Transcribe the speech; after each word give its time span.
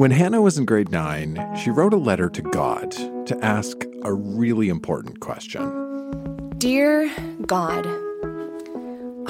When 0.00 0.12
Hannah 0.12 0.40
was 0.40 0.56
in 0.56 0.64
grade 0.64 0.90
nine, 0.90 1.38
she 1.54 1.68
wrote 1.68 1.92
a 1.92 1.98
letter 1.98 2.30
to 2.30 2.40
God 2.40 2.90
to 3.26 3.38
ask 3.42 3.84
a 4.02 4.14
really 4.14 4.70
important 4.70 5.20
question. 5.20 6.54
Dear 6.56 7.14
God, 7.46 7.84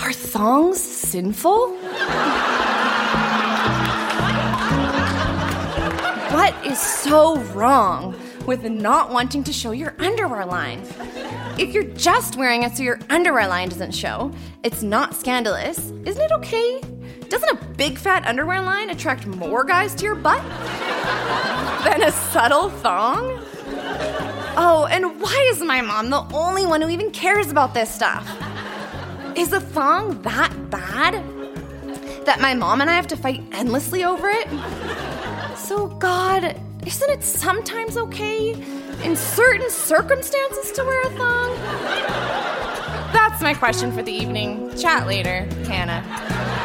are 0.00 0.12
thongs 0.12 0.80
sinful? 0.80 1.70
what 6.30 6.54
is 6.64 6.78
so 6.78 7.38
wrong 7.52 8.14
with 8.46 8.62
not 8.62 9.10
wanting 9.10 9.42
to 9.42 9.52
show 9.52 9.72
your 9.72 9.96
underwear 9.98 10.46
line? 10.46 10.84
If 11.58 11.74
you're 11.74 11.82
just 11.94 12.36
wearing 12.36 12.62
it 12.62 12.76
so 12.76 12.84
your 12.84 13.00
underwear 13.10 13.48
line 13.48 13.70
doesn't 13.70 13.90
show, 13.90 14.30
it's 14.62 14.84
not 14.84 15.16
scandalous. 15.16 15.90
Isn't 16.04 16.22
it 16.22 16.30
okay? 16.30 16.80
Doesn't 17.30 17.48
a 17.48 17.64
big 17.76 17.96
fat 17.96 18.26
underwear 18.26 18.60
line 18.60 18.90
attract 18.90 19.24
more 19.24 19.62
guys 19.62 19.94
to 19.94 20.04
your 20.04 20.16
butt 20.16 20.42
than 21.84 22.02
a 22.02 22.10
subtle 22.10 22.70
thong? 22.70 23.40
Oh, 24.56 24.88
and 24.90 25.20
why 25.20 25.48
is 25.52 25.62
my 25.62 25.80
mom 25.80 26.10
the 26.10 26.26
only 26.34 26.66
one 26.66 26.82
who 26.82 26.88
even 26.88 27.12
cares 27.12 27.48
about 27.48 27.72
this 27.72 27.88
stuff? 27.88 28.28
Is 29.36 29.52
a 29.52 29.60
thong 29.60 30.20
that 30.22 30.52
bad 30.70 31.24
that 32.26 32.40
my 32.40 32.52
mom 32.52 32.80
and 32.80 32.90
I 32.90 32.94
have 32.94 33.06
to 33.06 33.16
fight 33.16 33.44
endlessly 33.52 34.02
over 34.02 34.28
it? 34.28 34.48
So, 35.56 35.86
God, 35.86 36.60
isn't 36.84 37.10
it 37.10 37.22
sometimes 37.22 37.96
okay 37.96 38.54
in 39.04 39.14
certain 39.14 39.70
circumstances 39.70 40.72
to 40.72 40.82
wear 40.82 41.02
a 41.02 41.10
thong? 41.10 41.54
That's 43.12 43.40
my 43.40 43.54
question 43.54 43.92
for 43.92 44.02
the 44.02 44.12
evening. 44.12 44.76
Chat 44.76 45.06
later, 45.06 45.44
Hannah. 45.66 46.59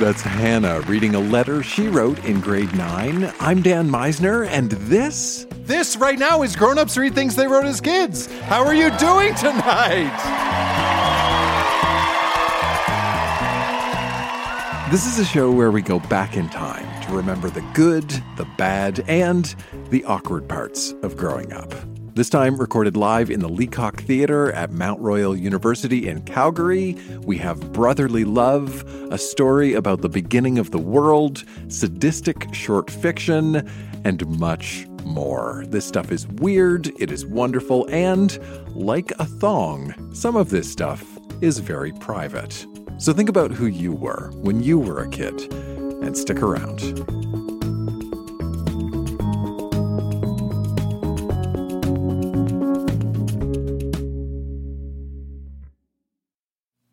That's 0.00 0.22
Hannah 0.22 0.80
reading 0.82 1.16
a 1.16 1.18
letter 1.18 1.60
she 1.62 1.88
wrote 1.88 2.24
in 2.24 2.40
grade 2.40 2.72
nine. 2.74 3.32
I'm 3.40 3.62
Dan 3.62 3.90
Misener, 3.90 4.46
and 4.46 4.70
this 4.70 5.44
This 5.64 5.96
right 5.96 6.18
now 6.18 6.42
is 6.42 6.54
Grown 6.54 6.78
Ups 6.78 6.96
Read 6.96 7.16
Things 7.16 7.34
They 7.34 7.48
Wrote 7.48 7.66
as 7.66 7.80
Kids. 7.80 8.26
How 8.42 8.64
are 8.64 8.74
you 8.74 8.90
doing 8.96 9.34
tonight? 9.34 10.14
This 14.90 15.04
is 15.04 15.18
a 15.18 15.24
show 15.24 15.50
where 15.50 15.72
we 15.72 15.82
go 15.82 15.98
back 15.98 16.36
in 16.36 16.48
time 16.48 17.02
to 17.02 17.12
remember 17.12 17.50
the 17.50 17.60
good, 17.74 18.08
the 18.36 18.46
bad, 18.56 19.04
and 19.08 19.54
the 19.90 20.04
awkward 20.04 20.48
parts 20.48 20.94
of 21.02 21.16
growing 21.16 21.52
up. 21.52 21.74
This 22.18 22.28
time 22.28 22.56
recorded 22.56 22.96
live 22.96 23.30
in 23.30 23.38
the 23.38 23.48
Leacock 23.48 24.02
Theatre 24.02 24.50
at 24.50 24.72
Mount 24.72 25.00
Royal 25.00 25.36
University 25.36 26.08
in 26.08 26.22
Calgary. 26.22 26.96
We 27.20 27.36
have 27.36 27.72
Brotherly 27.72 28.24
Love, 28.24 28.82
a 29.12 29.16
story 29.16 29.74
about 29.74 30.00
the 30.00 30.08
beginning 30.08 30.58
of 30.58 30.72
the 30.72 30.80
world, 30.80 31.44
sadistic 31.68 32.52
short 32.52 32.90
fiction, 32.90 33.70
and 34.02 34.26
much 34.36 34.88
more. 35.04 35.62
This 35.68 35.86
stuff 35.86 36.10
is 36.10 36.26
weird, 36.26 36.88
it 36.98 37.12
is 37.12 37.24
wonderful, 37.24 37.86
and 37.88 38.36
like 38.74 39.12
a 39.20 39.24
thong, 39.24 39.94
some 40.12 40.34
of 40.34 40.50
this 40.50 40.68
stuff 40.68 41.04
is 41.40 41.60
very 41.60 41.92
private. 42.00 42.66
So 42.98 43.12
think 43.12 43.28
about 43.28 43.52
who 43.52 43.66
you 43.66 43.92
were 43.92 44.32
when 44.34 44.60
you 44.60 44.80
were 44.80 44.98
a 45.04 45.08
kid 45.08 45.40
and 46.02 46.16
stick 46.16 46.42
around. 46.42 47.47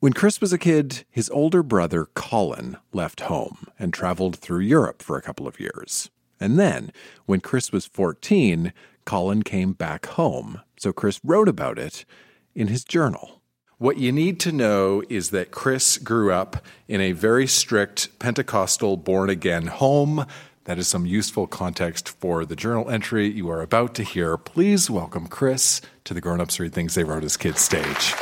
When 0.06 0.14
Chris 0.14 0.39
was 0.39 0.53
a 0.53 0.59
kid, 0.59 1.03
his 1.09 1.31
older 1.31 1.64
brother 1.64 2.06
Colin 2.14 2.78
left 2.94 3.22
home 3.22 3.66
and 3.80 3.92
traveled 3.92 4.36
through 4.36 4.59
Europe 4.59 5.02
for 5.02 5.17
a 5.17 5.22
couple 5.23 5.48
of 5.48 5.59
years. 5.59 6.11
And 6.39 6.60
then, 6.60 6.92
when 7.26 7.39
Chris 7.39 7.71
was 7.71 7.88
14, 7.88 8.71
Colin 9.05 9.42
came 9.42 9.73
back 9.73 10.05
home. 10.05 10.61
So 10.77 10.93
Chris 10.93 11.20
wrote 11.23 11.49
about 11.49 11.80
it 11.80 12.05
in 12.54 12.67
his 12.67 12.83
journal. 12.83 13.42
What 13.80 13.98
you 13.98 14.11
need 14.11 14.39
to 14.42 14.52
know 14.52 15.02
is 15.10 15.32
that 15.32 15.49
Chris 15.49 15.98
grew 15.98 16.32
up 16.32 16.64
in 16.87 17.02
a 17.02 17.14
very 17.14 17.48
strict 17.48 18.20
Pentecostal 18.20 18.98
born 18.98 19.32
again 19.32 19.66
home. 19.66 20.27
That 20.66 20.77
is 20.77 20.87
some 20.87 21.08
useful 21.08 21.48
context 21.48 22.10
for 22.10 22.45
the 22.45 22.55
journal 22.55 22.92
entry 22.92 23.27
you 23.27 23.49
are 23.49 23.64
about 23.64 23.95
to 23.95 24.04
hear. 24.04 24.37
Please 24.37 24.87
welcome 24.87 25.26
Chris 25.26 25.82
to 26.04 26.14
the 26.14 26.22
Grown 26.22 26.42
Ups 26.42 26.60
Read 26.60 26.73
Things 26.73 26.93
They 26.93 27.04
Wrote 27.04 27.23
as 27.23 27.37
Kids 27.37 27.61
stage. 27.61 28.14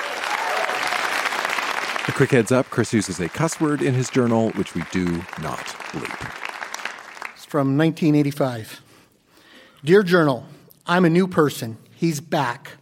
A 2.14 2.16
quick 2.16 2.30
heads 2.30 2.52
up 2.52 2.70
Chris 2.70 2.94
uses 2.94 3.20
a 3.20 3.28
cuss 3.28 3.60
word 3.60 3.82
in 3.82 3.96
his 3.96 4.08
journal, 4.08 4.52
which 4.52 4.76
we 4.76 4.84
do 4.92 5.24
not 5.42 5.66
bleep. 5.90 6.32
It's 7.34 7.44
from 7.44 7.76
1985. 7.76 8.84
Dear 9.84 10.04
Journal, 10.04 10.46
I'm 10.86 11.06
a 11.06 11.10
new 11.10 11.28
person. 11.28 11.76
He's 11.96 12.22
back. 12.22 12.74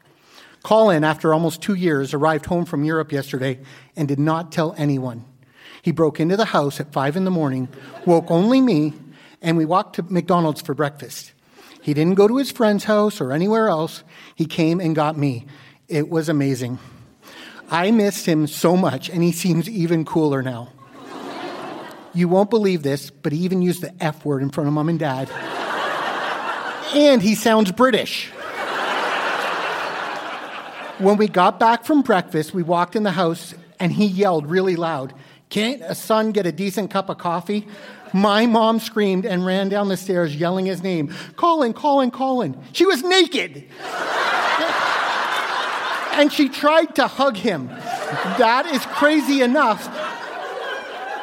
Colin, 0.64 1.06
after 1.06 1.34
almost 1.34 1.62
two 1.62 1.76
years, 1.76 2.14
arrived 2.14 2.48
home 2.48 2.66
from 2.66 2.84
Europe 2.84 3.14
yesterday 3.14 3.60
and 3.96 4.06
did 4.06 4.20
not 4.20 4.52
tell 4.52 4.76
anyone. 4.78 5.24
He 5.82 5.94
broke 5.94 6.20
into 6.20 6.36
the 6.36 6.44
house 6.44 6.82
at 6.82 6.92
five 6.92 7.16
in 7.16 7.24
the 7.24 7.32
morning, 7.32 7.70
woke 8.06 8.30
only 8.30 8.60
me, 8.60 8.92
and 9.42 9.56
we 9.56 9.64
walked 9.64 9.96
to 9.96 10.04
McDonald's 10.04 10.62
for 10.62 10.74
breakfast. 10.74 11.32
He 11.82 11.94
didn't 11.94 12.16
go 12.16 12.28
to 12.28 12.36
his 12.36 12.52
friend's 12.52 12.84
house 12.84 13.22
or 13.22 13.32
anywhere 13.32 13.70
else. 13.70 14.04
He 14.36 14.46
came 14.46 14.82
and 14.82 14.94
got 14.94 15.18
me. 15.18 15.46
It 15.88 16.10
was 16.10 16.28
amazing. 16.28 16.80
I 17.72 17.92
missed 17.92 18.26
him 18.26 18.48
so 18.48 18.76
much, 18.76 19.10
and 19.10 19.24
he 19.24 19.32
seems 19.32 19.70
even 19.70 20.04
cooler 20.04 20.44
now. 20.44 20.74
You 22.14 22.28
won't 22.28 22.50
believe 22.50 22.84
this, 22.84 23.10
but 23.10 23.32
he 23.32 23.40
even 23.40 23.62
used 23.62 23.82
the 23.82 23.94
F 24.04 24.26
word 24.26 24.42
in 24.44 24.50
front 24.50 24.68
of 24.68 24.74
mom 24.74 24.90
and 24.90 25.00
dad. 25.00 25.30
And 26.94 27.22
he 27.22 27.36
sounds 27.36 27.72
British. 27.72 28.30
When 30.98 31.16
we 31.16 31.30
got 31.30 31.58
back 31.58 31.86
from 31.86 32.02
breakfast, 32.02 32.54
we 32.54 32.62
walked 32.62 32.98
in 32.98 33.04
the 33.04 33.12
house 33.12 33.56
and 33.80 33.94
he 33.94 34.06
yelled 34.06 34.46
really 34.48 34.76
loud, 34.76 35.14
Can't 35.50 35.82
a 35.82 35.96
son 35.96 36.34
get 36.34 36.46
a 36.46 36.52
decent 36.52 36.92
cup 36.92 37.10
of 37.10 37.18
coffee? 37.18 37.66
My 38.14 38.46
mom 38.46 38.80
screamed 38.80 39.26
and 39.26 39.46
ran 39.46 39.70
down 39.70 39.88
the 39.88 39.96
stairs 39.96 40.36
yelling 40.36 40.66
his 40.66 40.84
name 40.84 41.16
Colin, 41.38 41.74
Colin, 41.74 42.12
Colin. 42.12 42.62
She 42.74 42.86
was 42.86 43.02
naked. 43.02 43.64
And 46.14 46.32
she 46.32 46.50
tried 46.50 46.96
to 46.96 47.08
hug 47.08 47.38
him. 47.38 47.68
That 47.68 48.66
is 48.68 48.86
crazy 48.86 49.42
enough. 49.42 49.88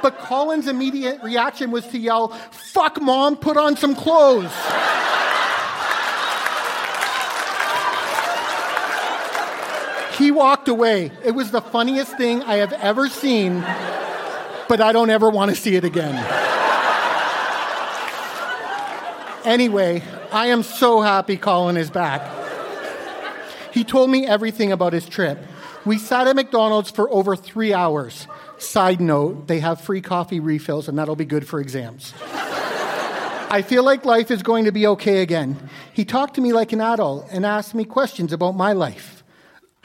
But 0.03 0.19
Colin's 0.19 0.69
immediate 0.69 1.23
reaction 1.23 1.71
was 1.71 1.87
to 1.89 1.99
yell, 1.99 2.29
Fuck, 2.29 3.01
mom, 3.01 3.37
put 3.37 3.57
on 3.57 3.77
some 3.77 3.95
clothes. 3.95 4.53
He 10.19 10.33
walked 10.33 10.69
away. 10.69 11.13
It 11.25 11.31
was 11.33 11.53
the 11.53 11.61
funniest 11.61 12.17
thing 12.17 12.43
I 12.43 12.57
have 12.57 12.73
ever 12.73 13.09
seen, 13.09 13.61
but 14.69 14.81
I 14.81 14.91
don't 14.93 15.11
ever 15.11 15.31
want 15.31 15.51
to 15.51 15.57
see 15.57 15.77
it 15.77 15.85
again. 15.85 16.17
Anyway, 19.45 20.03
I 20.33 20.47
am 20.47 20.63
so 20.63 21.01
happy 21.01 21.37
Colin 21.37 21.77
is 21.77 21.89
back. 21.89 22.48
He 23.73 23.85
told 23.85 24.11
me 24.11 24.27
everything 24.27 24.73
about 24.73 24.93
his 24.93 25.07
trip. 25.07 25.39
We 25.85 25.99
sat 25.99 26.27
at 26.27 26.37
McDonald's 26.37 26.91
for 26.91 27.11
over 27.11 27.37
three 27.37 27.73
hours. 27.73 28.27
Side 28.59 29.01
note, 29.01 29.47
they 29.47 29.61
have 29.61 29.81
free 29.81 30.01
coffee 30.01 30.41
refills, 30.41 30.89
and 30.89 30.99
that'll 30.99 31.17
be 31.17 31.25
good 31.25 31.47
for 31.47 31.61
exams. 31.61 32.13
I 33.51 33.63
feel 33.63 33.83
like 33.83 34.05
life 34.05 34.31
is 34.31 34.43
going 34.43 34.67
to 34.67 34.73
be 34.73 34.87
okay 34.87 35.23
again. 35.23 35.71
He 35.93 36.05
talked 36.05 36.35
to 36.35 36.41
me 36.41 36.53
like 36.53 36.73
an 36.73 36.81
adult 36.81 37.29
and 37.31 37.47
asked 37.47 37.75
me 37.75 37.85
questions 37.85 38.33
about 38.33 38.57
my 38.57 38.73
life. 38.73 39.25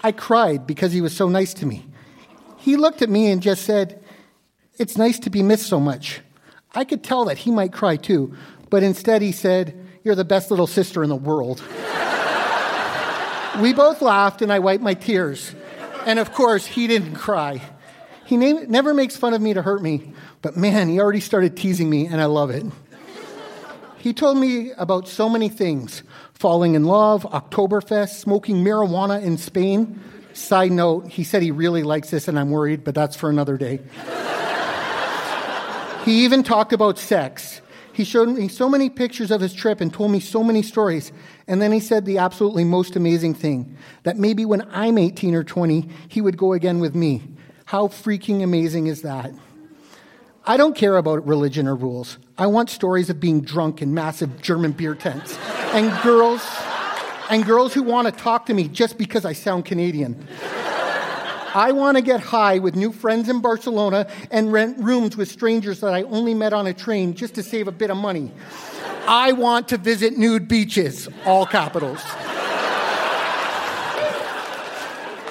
I 0.03 0.11
cried 0.11 0.67
because 0.67 0.91
he 0.91 0.99
was 0.99 1.15
so 1.15 1.29
nice 1.29 1.53
to 1.55 1.65
me. 1.65 1.85
He 2.57 2.75
looked 2.75 3.01
at 3.01 3.09
me 3.09 3.31
and 3.31 3.41
just 3.41 3.63
said, 3.63 4.03
It's 4.77 4.97
nice 4.97 5.17
to 5.19 5.29
be 5.29 5.41
missed 5.41 5.67
so 5.67 5.79
much. 5.79 6.21
I 6.75 6.83
could 6.83 7.03
tell 7.03 7.25
that 7.25 7.39
he 7.39 7.51
might 7.51 7.71
cry 7.71 7.95
too, 7.95 8.35
but 8.69 8.83
instead 8.83 9.21
he 9.21 9.31
said, 9.31 9.87
You're 10.03 10.15
the 10.15 10.25
best 10.25 10.49
little 10.49 10.67
sister 10.67 11.03
in 11.03 11.09
the 11.09 11.15
world. 11.15 11.63
We 13.61 13.73
both 13.73 14.01
laughed 14.01 14.41
and 14.41 14.51
I 14.51 14.59
wiped 14.59 14.83
my 14.83 14.93
tears. 14.93 15.53
And 16.05 16.19
of 16.19 16.33
course, 16.33 16.65
he 16.65 16.87
didn't 16.87 17.15
cry. 17.15 17.61
He 18.25 18.37
na- 18.37 18.65
never 18.67 18.93
makes 18.93 19.15
fun 19.15 19.33
of 19.33 19.41
me 19.41 19.53
to 19.53 19.61
hurt 19.61 19.81
me, 19.81 20.13
but 20.41 20.57
man, 20.57 20.89
he 20.89 20.99
already 20.99 21.19
started 21.19 21.55
teasing 21.55 21.89
me, 21.89 22.07
and 22.07 22.21
I 22.21 22.25
love 22.25 22.49
it. 22.49 22.65
He 23.97 24.13
told 24.13 24.37
me 24.37 24.71
about 24.71 25.07
so 25.07 25.29
many 25.29 25.47
things 25.49 26.03
falling 26.33 26.75
in 26.75 26.83
love, 26.83 27.23
Oktoberfest, 27.23 28.19
smoking 28.19 28.57
marijuana 28.57 29.23
in 29.23 29.37
Spain. 29.37 30.01
Side 30.33 30.71
note, 30.71 31.07
he 31.07 31.23
said 31.23 31.41
he 31.41 31.51
really 31.51 31.83
likes 31.83 32.09
this, 32.09 32.27
and 32.27 32.37
I'm 32.37 32.49
worried, 32.49 32.83
but 32.83 32.95
that's 32.95 33.15
for 33.15 33.29
another 33.29 33.55
day. 33.55 33.79
he 36.03 36.25
even 36.25 36.43
talked 36.43 36.73
about 36.73 36.97
sex. 36.97 37.61
He 37.93 38.03
showed 38.03 38.27
me 38.29 38.47
so 38.47 38.67
many 38.67 38.89
pictures 38.89 39.29
of 39.29 39.39
his 39.39 39.53
trip 39.53 39.79
and 39.79 39.93
told 39.93 40.11
me 40.11 40.19
so 40.19 40.43
many 40.43 40.63
stories. 40.63 41.11
And 41.47 41.61
then 41.61 41.71
he 41.71 41.79
said 41.79 42.05
the 42.05 42.17
absolutely 42.17 42.63
most 42.63 42.95
amazing 42.95 43.35
thing 43.35 43.77
that 44.01 44.17
maybe 44.17 44.45
when 44.45 44.67
I'm 44.71 44.97
18 44.97 45.35
or 45.35 45.43
20, 45.43 45.87
he 46.07 46.19
would 46.19 46.35
go 46.35 46.53
again 46.53 46.79
with 46.79 46.95
me. 46.95 47.21
How 47.65 47.87
freaking 47.87 48.43
amazing 48.43 48.87
is 48.87 49.03
that? 49.03 49.31
I 50.45 50.57
don't 50.57 50.75
care 50.75 50.97
about 50.97 51.25
religion 51.25 51.67
or 51.67 51.75
rules. 51.75 52.17
I 52.37 52.47
want 52.47 52.69
stories 52.69 53.09
of 53.09 53.19
being 53.19 53.41
drunk 53.41 53.81
in 53.81 53.93
massive 53.93 54.41
German 54.41 54.71
beer 54.71 54.95
tents 54.95 55.37
and 55.71 55.89
girls 56.01 56.43
and 57.29 57.45
girls 57.45 57.73
who 57.73 57.83
want 57.83 58.07
to 58.07 58.11
talk 58.11 58.47
to 58.47 58.53
me 58.53 58.67
just 58.67 58.97
because 58.97 59.23
I 59.23 59.33
sound 59.33 59.65
Canadian. 59.65 60.27
I 61.55 61.71
want 61.71 61.97
to 61.97 62.03
get 62.03 62.19
high 62.19 62.57
with 62.59 62.75
new 62.75 62.91
friends 62.91 63.29
in 63.29 63.39
Barcelona 63.39 64.07
and 64.31 64.51
rent 64.51 64.79
rooms 64.79 65.15
with 65.15 65.29
strangers 65.29 65.81
that 65.81 65.93
I 65.93 66.01
only 66.03 66.33
met 66.33 66.51
on 66.51 66.65
a 66.65 66.73
train 66.73 67.13
just 67.13 67.35
to 67.35 67.43
save 67.43 67.67
a 67.67 67.71
bit 67.71 67.91
of 67.91 67.97
money. 67.97 68.31
I 69.07 69.33
want 69.33 69.67
to 69.69 69.77
visit 69.77 70.17
nude 70.17 70.47
beaches, 70.47 71.07
all 71.25 71.45
capitals. 71.45 72.01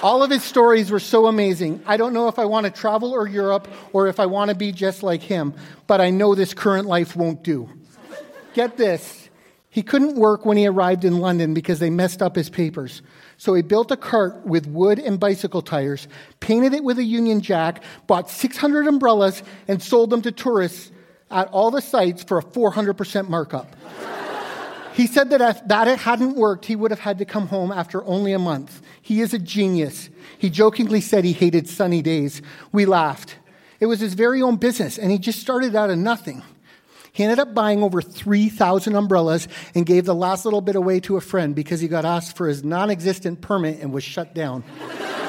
All 0.02 0.22
of 0.22 0.30
his 0.30 0.42
stories 0.42 0.90
were 0.90 1.00
so 1.00 1.26
amazing. 1.26 1.80
I 1.86 1.96
don't 1.96 2.12
know 2.12 2.28
if 2.28 2.38
I 2.38 2.44
want 2.44 2.66
to 2.66 2.72
travel 2.72 3.12
or 3.12 3.26
Europe 3.26 3.68
or 3.92 4.08
if 4.08 4.18
I 4.18 4.26
want 4.26 4.50
to 4.50 4.56
be 4.56 4.72
just 4.72 5.02
like 5.02 5.22
him, 5.22 5.54
but 5.86 6.00
I 6.00 6.10
know 6.10 6.34
this 6.34 6.54
current 6.54 6.86
life 6.88 7.14
won't 7.16 7.42
do. 7.44 7.68
Get 8.52 8.76
this. 8.76 9.21
He 9.72 9.82
couldn't 9.82 10.16
work 10.16 10.44
when 10.44 10.58
he 10.58 10.66
arrived 10.66 11.02
in 11.02 11.16
London 11.16 11.54
because 11.54 11.78
they 11.78 11.88
messed 11.88 12.20
up 12.20 12.36
his 12.36 12.50
papers. 12.50 13.00
So 13.38 13.54
he 13.54 13.62
built 13.62 13.90
a 13.90 13.96
cart 13.96 14.44
with 14.44 14.66
wood 14.66 14.98
and 14.98 15.18
bicycle 15.18 15.62
tires, 15.62 16.08
painted 16.40 16.74
it 16.74 16.84
with 16.84 16.98
a 16.98 17.02
Union 17.02 17.40
Jack, 17.40 17.82
bought 18.06 18.28
600 18.28 18.86
umbrellas, 18.86 19.42
and 19.66 19.82
sold 19.82 20.10
them 20.10 20.20
to 20.22 20.30
tourists 20.30 20.92
at 21.30 21.48
all 21.48 21.70
the 21.70 21.80
sites 21.80 22.22
for 22.22 22.36
a 22.36 22.42
400% 22.42 23.30
markup. 23.30 23.74
he 24.92 25.06
said 25.06 25.30
that 25.30 25.40
if 25.40 25.66
that 25.68 25.88
it 25.88 26.00
hadn't 26.00 26.36
worked, 26.36 26.66
he 26.66 26.76
would 26.76 26.90
have 26.90 27.00
had 27.00 27.16
to 27.16 27.24
come 27.24 27.46
home 27.46 27.72
after 27.72 28.04
only 28.04 28.34
a 28.34 28.38
month. 28.38 28.82
He 29.00 29.22
is 29.22 29.32
a 29.32 29.38
genius. 29.38 30.10
He 30.36 30.50
jokingly 30.50 31.00
said 31.00 31.24
he 31.24 31.32
hated 31.32 31.66
sunny 31.66 32.02
days. 32.02 32.42
We 32.72 32.84
laughed. 32.84 33.36
It 33.80 33.86
was 33.86 34.00
his 34.00 34.12
very 34.12 34.42
own 34.42 34.56
business, 34.56 34.98
and 34.98 35.10
he 35.10 35.16
just 35.16 35.38
started 35.38 35.74
out 35.74 35.88
of 35.88 35.96
nothing. 35.96 36.42
He 37.12 37.22
ended 37.22 37.38
up 37.38 37.54
buying 37.54 37.82
over 37.82 38.00
3,000 38.00 38.94
umbrellas 38.94 39.46
and 39.74 39.84
gave 39.84 40.06
the 40.06 40.14
last 40.14 40.46
little 40.46 40.62
bit 40.62 40.76
away 40.76 41.00
to 41.00 41.16
a 41.16 41.20
friend 41.20 41.54
because 41.54 41.80
he 41.80 41.88
got 41.88 42.06
asked 42.06 42.36
for 42.36 42.48
his 42.48 42.64
non 42.64 42.90
existent 42.90 43.42
permit 43.42 43.80
and 43.80 43.92
was 43.92 44.02
shut 44.02 44.34
down. 44.34 44.64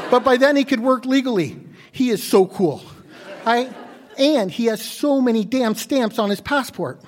but 0.09 0.23
by 0.23 0.37
then 0.37 0.55
he 0.55 0.63
could 0.63 0.79
work 0.79 1.05
legally. 1.05 1.59
He 1.91 2.09
is 2.09 2.23
so 2.23 2.45
cool. 2.45 2.81
I, 3.45 3.73
and 4.17 4.49
he 4.49 4.65
has 4.65 4.81
so 4.81 5.19
many 5.19 5.43
damn 5.43 5.75
stamps 5.75 6.19
on 6.19 6.29
his 6.29 6.39
passport. 6.39 7.01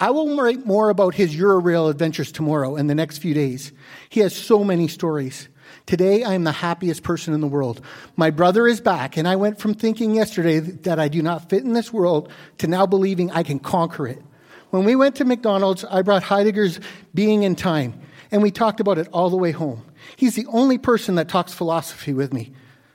I 0.00 0.10
will 0.10 0.36
write 0.36 0.64
more 0.64 0.90
about 0.90 1.14
his 1.14 1.34
Eurail 1.34 1.90
adventures 1.90 2.30
tomorrow 2.30 2.76
and 2.76 2.88
the 2.88 2.94
next 2.94 3.18
few 3.18 3.34
days. 3.34 3.72
He 4.10 4.20
has 4.20 4.36
so 4.36 4.62
many 4.62 4.86
stories. 4.86 5.48
Today, 5.88 6.22
I 6.22 6.34
am 6.34 6.44
the 6.44 6.52
happiest 6.52 7.02
person 7.02 7.32
in 7.32 7.40
the 7.40 7.46
world. 7.46 7.80
My 8.14 8.28
brother 8.28 8.68
is 8.68 8.78
back, 8.78 9.16
and 9.16 9.26
I 9.26 9.36
went 9.36 9.58
from 9.58 9.72
thinking 9.72 10.14
yesterday 10.14 10.58
that 10.60 11.00
I 11.00 11.08
do 11.08 11.22
not 11.22 11.48
fit 11.48 11.64
in 11.64 11.72
this 11.72 11.90
world 11.90 12.30
to 12.58 12.66
now 12.66 12.84
believing 12.84 13.30
I 13.30 13.42
can 13.42 13.58
conquer 13.58 14.06
it. 14.06 14.22
When 14.68 14.84
we 14.84 14.94
went 14.94 15.16
to 15.16 15.24
McDonald's, 15.24 15.86
I 15.86 16.02
brought 16.02 16.22
Heidegger's 16.24 16.78
Being 17.14 17.42
in 17.42 17.56
Time, 17.56 18.02
and 18.30 18.42
we 18.42 18.50
talked 18.50 18.80
about 18.80 18.98
it 18.98 19.08
all 19.14 19.30
the 19.30 19.38
way 19.38 19.50
home. 19.50 19.82
He's 20.14 20.34
the 20.34 20.44
only 20.48 20.76
person 20.76 21.14
that 21.14 21.30
talks 21.30 21.54
philosophy 21.54 22.12
with 22.12 22.34
me. 22.34 22.52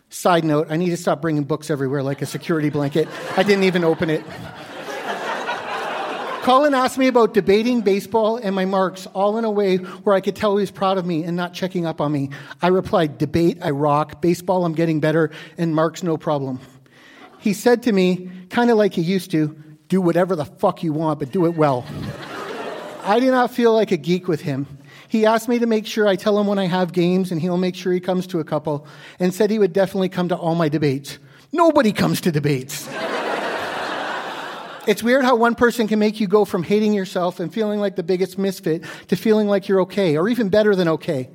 Side 0.09 0.43
note, 0.43 0.67
I 0.69 0.77
need 0.77 0.91
to 0.91 0.97
stop 0.97 1.19
bringing 1.19 1.45
books 1.45 1.71
everywhere 1.71 2.03
like 2.03 2.21
a 2.21 2.27
security 2.27 2.69
blanket. 2.69 3.07
I 3.35 3.41
didn't 3.41 3.63
even 3.63 3.83
open 3.83 4.11
it. 4.11 4.23
Colin 6.43 6.73
asked 6.73 6.97
me 6.97 7.07
about 7.07 7.33
debating 7.33 7.79
baseball 7.79 8.35
and 8.35 8.53
my 8.53 8.65
marks, 8.65 9.05
all 9.13 9.37
in 9.37 9.45
a 9.45 9.49
way 9.49 9.77
where 9.77 10.13
I 10.13 10.19
could 10.19 10.35
tell 10.35 10.57
he 10.57 10.59
was 10.59 10.71
proud 10.71 10.97
of 10.97 11.05
me 11.05 11.23
and 11.23 11.37
not 11.37 11.53
checking 11.53 11.85
up 11.85 12.01
on 12.01 12.11
me. 12.11 12.31
I 12.61 12.67
replied, 12.67 13.17
Debate, 13.17 13.59
I 13.61 13.69
rock. 13.69 14.21
Baseball, 14.21 14.65
I'm 14.65 14.73
getting 14.73 14.99
better. 14.99 15.31
And 15.57 15.73
marks, 15.73 16.03
no 16.03 16.17
problem. 16.17 16.59
He 17.39 17.53
said 17.53 17.83
to 17.83 17.93
me, 17.93 18.29
kind 18.49 18.69
of 18.69 18.77
like 18.77 18.93
he 18.93 19.01
used 19.01 19.31
to, 19.31 19.55
do 19.87 20.01
whatever 20.01 20.35
the 20.35 20.43
fuck 20.43 20.83
you 20.83 20.91
want, 20.91 21.19
but 21.19 21.31
do 21.31 21.45
it 21.45 21.55
well. 21.55 21.85
I 23.05 23.21
did 23.21 23.31
not 23.31 23.49
feel 23.51 23.73
like 23.73 23.93
a 23.93 23.97
geek 23.97 24.27
with 24.27 24.41
him. 24.41 24.67
He 25.07 25.25
asked 25.25 25.47
me 25.47 25.59
to 25.59 25.65
make 25.65 25.87
sure 25.87 26.09
I 26.09 26.17
tell 26.17 26.37
him 26.37 26.47
when 26.47 26.59
I 26.59 26.65
have 26.65 26.91
games, 26.91 27.31
and 27.31 27.39
he'll 27.39 27.55
make 27.55 27.75
sure 27.75 27.93
he 27.93 28.01
comes 28.01 28.27
to 28.27 28.41
a 28.41 28.43
couple, 28.43 28.85
and 29.17 29.33
said 29.33 29.49
he 29.49 29.59
would 29.59 29.71
definitely 29.71 30.09
come 30.09 30.27
to 30.27 30.35
all 30.35 30.55
my 30.55 30.67
debates. 30.67 31.19
Nobody 31.53 31.93
comes 31.93 32.19
to 32.19 32.33
debates. 32.33 32.89
It's 34.85 35.01
weird 35.01 35.23
how 35.23 35.37
one 35.37 35.55
person 35.55 35.87
can 35.87 35.99
make 35.99 36.19
you 36.19 36.27
go 36.27 36.43
from 36.43 36.61
hating 36.61 36.93
yourself 36.93 37.39
and 37.39 37.53
feeling 37.53 37.79
like 37.79 37.95
the 37.95 38.03
biggest 38.03 38.37
misfit 38.37 38.83
to 39.07 39.15
feeling 39.15 39.47
like 39.47 39.69
you're 39.69 39.81
okay, 39.81 40.17
or 40.17 40.27
even 40.27 40.49
better 40.49 40.75
than 40.75 40.89
okay. 40.89 41.29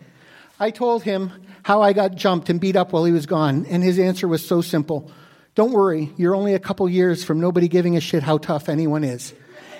I 0.60 0.70
told 0.70 1.02
him 1.02 1.32
how 1.62 1.80
I 1.80 1.94
got 1.94 2.14
jumped 2.14 2.50
and 2.50 2.60
beat 2.60 2.76
up 2.76 2.92
while 2.92 3.04
he 3.04 3.12
was 3.12 3.24
gone, 3.24 3.64
and 3.66 3.82
his 3.82 3.98
answer 3.98 4.28
was 4.28 4.46
so 4.46 4.60
simple 4.60 5.10
Don't 5.54 5.72
worry, 5.72 6.12
you're 6.16 6.34
only 6.34 6.52
a 6.52 6.58
couple 6.58 6.88
years 6.90 7.24
from 7.24 7.40
nobody 7.40 7.68
giving 7.68 7.96
a 7.96 8.00
shit 8.00 8.22
how 8.22 8.36
tough 8.36 8.68
anyone 8.68 9.02
is. 9.02 9.32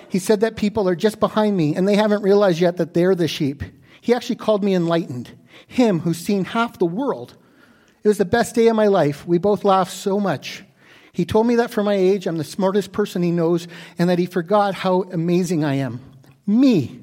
He 0.09 0.17
said 0.17 0.39
that 0.39 0.55
people 0.55 0.89
are 0.89 0.95
just 0.95 1.19
behind 1.19 1.55
me 1.55 1.75
and 1.75 1.87
they 1.87 1.95
haven't 1.95 2.23
realized 2.23 2.59
yet 2.59 2.77
that 2.77 2.95
they're 2.95 3.13
the 3.13 3.27
sheep. 3.27 3.63
He 4.01 4.15
actually 4.15 4.37
called 4.37 4.63
me 4.63 4.73
enlightened. 4.73 5.37
Him 5.67 5.99
who's 5.99 6.17
seen 6.17 6.45
half 6.45 6.79
the 6.79 6.85
world. 6.85 7.37
It 8.03 8.07
was 8.07 8.17
the 8.17 8.25
best 8.25 8.55
day 8.55 8.67
of 8.67 8.75
my 8.75 8.87
life. 8.87 9.27
We 9.27 9.37
both 9.37 9.63
laughed 9.63 9.91
so 9.91 10.19
much. 10.19 10.63
He 11.19 11.25
told 11.25 11.47
me 11.47 11.55
that 11.55 11.69
for 11.69 11.83
my 11.83 11.95
age, 11.95 12.27
I'm 12.27 12.37
the 12.37 12.45
smartest 12.45 12.93
person 12.93 13.21
he 13.21 13.31
knows, 13.31 13.67
and 13.97 14.09
that 14.09 14.19
he 14.19 14.25
forgot 14.25 14.73
how 14.73 15.01
amazing 15.01 15.65
I 15.65 15.73
am. 15.73 15.99
Me. 16.47 16.97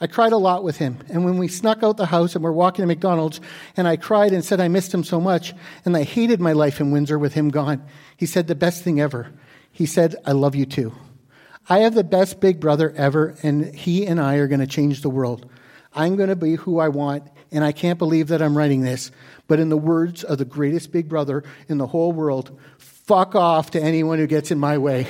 I 0.00 0.08
cried 0.08 0.32
a 0.32 0.36
lot 0.36 0.64
with 0.64 0.78
him. 0.78 0.98
And 1.08 1.24
when 1.24 1.38
we 1.38 1.46
snuck 1.46 1.84
out 1.84 1.96
the 1.96 2.06
house 2.06 2.34
and 2.34 2.42
were 2.42 2.52
walking 2.52 2.82
to 2.82 2.88
McDonald's, 2.88 3.40
and 3.76 3.86
I 3.86 3.94
cried 3.98 4.32
and 4.32 4.44
said 4.44 4.60
I 4.60 4.66
missed 4.66 4.92
him 4.92 5.04
so 5.04 5.20
much, 5.20 5.54
and 5.84 5.96
I 5.96 6.02
hated 6.02 6.40
my 6.40 6.54
life 6.54 6.80
in 6.80 6.90
Windsor 6.90 7.20
with 7.20 7.34
him 7.34 7.50
gone, 7.50 7.84
he 8.16 8.26
said 8.26 8.48
the 8.48 8.56
best 8.56 8.82
thing 8.82 9.00
ever. 9.00 9.30
He 9.70 9.86
said, 9.86 10.16
I 10.26 10.32
love 10.32 10.56
you 10.56 10.66
too. 10.66 10.92
I 11.68 11.82
have 11.82 11.94
the 11.94 12.02
best 12.02 12.40
big 12.40 12.58
brother 12.58 12.92
ever, 12.96 13.36
and 13.44 13.72
he 13.72 14.08
and 14.08 14.20
I 14.20 14.38
are 14.38 14.48
going 14.48 14.58
to 14.58 14.66
change 14.66 15.02
the 15.02 15.08
world. 15.08 15.48
I'm 15.94 16.16
going 16.16 16.30
to 16.30 16.34
be 16.34 16.56
who 16.56 16.80
I 16.80 16.88
want, 16.88 17.28
and 17.52 17.62
I 17.62 17.70
can't 17.70 18.00
believe 18.00 18.26
that 18.26 18.42
I'm 18.42 18.58
writing 18.58 18.80
this. 18.80 19.12
But 19.46 19.60
in 19.60 19.68
the 19.68 19.76
words 19.76 20.24
of 20.24 20.38
the 20.38 20.44
greatest 20.44 20.90
big 20.90 21.08
brother 21.08 21.44
in 21.68 21.78
the 21.78 21.86
whole 21.86 22.10
world, 22.10 22.58
fuck 23.04 23.34
off 23.34 23.72
to 23.72 23.82
anyone 23.82 24.18
who 24.18 24.26
gets 24.26 24.50
in 24.50 24.58
my 24.58 24.78
way. 24.78 25.06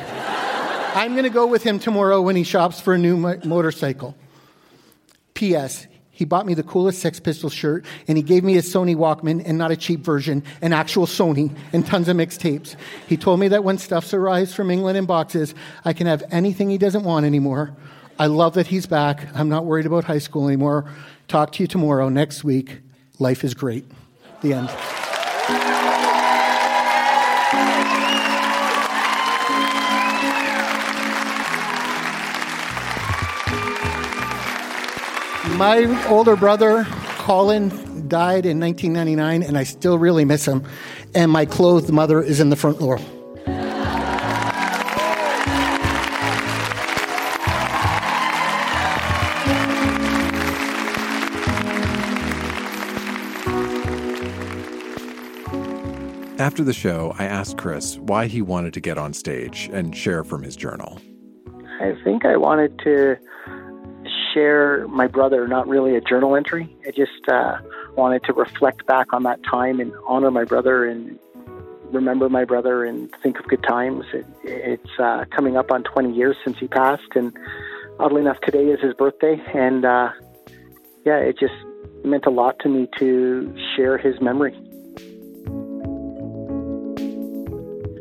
I'm 0.95 1.13
going 1.13 1.25
to 1.25 1.31
go 1.31 1.47
with 1.47 1.63
him 1.63 1.79
tomorrow 1.79 2.21
when 2.21 2.37
he 2.37 2.45
shops 2.45 2.81
for 2.81 2.95
a 2.95 2.99
new 2.99 3.17
mo- 3.17 3.39
motorcycle. 3.45 4.15
P.S. 5.35 5.87
He 6.11 6.27
bought 6.27 6.45
me 6.45 6.53
the 6.53 6.63
coolest 6.63 7.01
Sex 7.01 7.19
Pistols 7.19 7.55
shirt, 7.55 7.87
and 8.07 8.19
he 8.19 8.23
gave 8.23 8.45
me 8.45 8.59
a 8.59 8.63
Sony 8.63 8.95
Walkman, 8.95 9.43
and 9.47 9.57
not 9.57 9.71
a 9.71 9.77
cheap 9.77 10.01
version, 10.01 10.45
an 10.61 10.75
actual 10.75 11.07
Sony, 11.07 11.57
and 11.73 11.87
tons 11.87 12.09
of 12.09 12.17
mixtapes. 12.17 12.77
He 13.09 13.17
told 13.17 13.41
me 13.41 13.49
that 13.49 13.65
when 13.65 13.79
stuff 13.79 14.13
arrives 14.13 14.55
from 14.55 14.71
England 14.71 14.99
in 14.99 15.07
boxes, 15.07 15.55
I 15.85 15.95
can 15.95 16.07
have 16.07 16.23
anything 16.31 16.69
he 16.69 16.79
doesn't 16.79 17.05
want 17.05 17.25
anymore. 17.25 17.75
I 18.19 18.27
love 18.27 18.55
that 18.55 18.67
he's 18.67 18.87
back. 18.87 19.27
I'm 19.35 19.49
not 19.49 19.65
worried 19.65 19.87
about 19.87 20.05
high 20.05 20.19
school 20.19 20.47
anymore. 20.47 20.85
Talk 21.27 21.53
to 21.53 21.63
you 21.63 21.67
tomorrow, 21.67 22.11
next 22.11 22.45
week. 22.45 22.81
Life 23.19 23.43
is 23.43 23.55
great. 23.55 23.87
The 24.43 24.53
end. 24.53 24.71
My 35.63 36.09
older 36.09 36.35
brother, 36.35 36.85
Colin, 37.19 38.09
died 38.09 38.47
in 38.47 38.59
1999, 38.59 39.45
and 39.45 39.57
I 39.57 39.63
still 39.63 39.97
really 39.97 40.25
miss 40.25 40.45
him. 40.45 40.65
And 41.15 41.31
my 41.31 41.47
clothed 41.47 41.93
mother 41.93 42.21
is 42.21 42.41
in 42.41 42.51
the 42.51 42.57
front 42.57 42.81
row. 42.81 42.99
After 56.41 56.65
the 56.65 56.73
show, 56.73 57.15
I 57.21 57.27
asked 57.27 57.57
Chris 57.57 57.99
why 57.99 58.27
he 58.27 58.43
wanted 58.43 58.75
to 58.75 58.81
get 58.81 58.99
on 58.99 59.13
stage 59.13 59.71
and 59.73 59.97
share 59.97 60.25
from 60.25 60.43
his 60.43 60.57
journal. 60.57 61.01
I 61.81 61.93
think 62.03 62.25
I 62.25 62.37
wanted 62.37 62.81
to 62.81 63.17
share 64.33 64.87
my 64.89 65.07
brother, 65.07 65.47
not 65.47 65.69
really 65.69 65.97
a 65.97 66.01
journal 66.01 66.37
entry. 66.37 66.75
I 66.87 66.91
just 66.91 67.29
uh, 67.29 67.59
wanted 67.97 68.25
to 68.25 68.33
reflect 68.33 68.87
back 68.87 69.13
on 69.13 69.25
that 69.25 69.43
time 69.45 69.81
and 69.81 69.93
honor 70.07 70.31
my 70.31 70.45
brother 70.45 70.85
and 70.87 71.19
remember 71.93 72.29
my 72.29 72.45
brother 72.45 72.85
and 72.85 73.15
think 73.23 73.39
of 73.39 73.47
good 73.47 73.63
times. 73.63 74.05
It, 74.13 74.27
it's 74.45 74.99
uh, 74.99 75.25
coming 75.31 75.57
up 75.57 75.71
on 75.71 75.85
20 75.85 76.13
years 76.15 76.37
since 76.45 76.59
he 76.59 76.69
passed, 76.69 77.15
and 77.15 77.37
oddly 77.99 78.21
enough, 78.21 78.41
today 78.41 78.67
is 78.67 78.81
his 78.81 78.95
birthday. 78.95 79.41
And 79.55 79.85
uh, 79.85 80.11
yeah, 81.05 81.19
it 81.19 81.39
just 81.39 81.55
meant 82.05 82.27
a 82.27 82.31
lot 82.31 82.59
to 82.61 82.69
me 82.69 82.89
to 82.99 83.55
share 83.77 83.99
his 83.99 84.21
memory. 84.21 84.57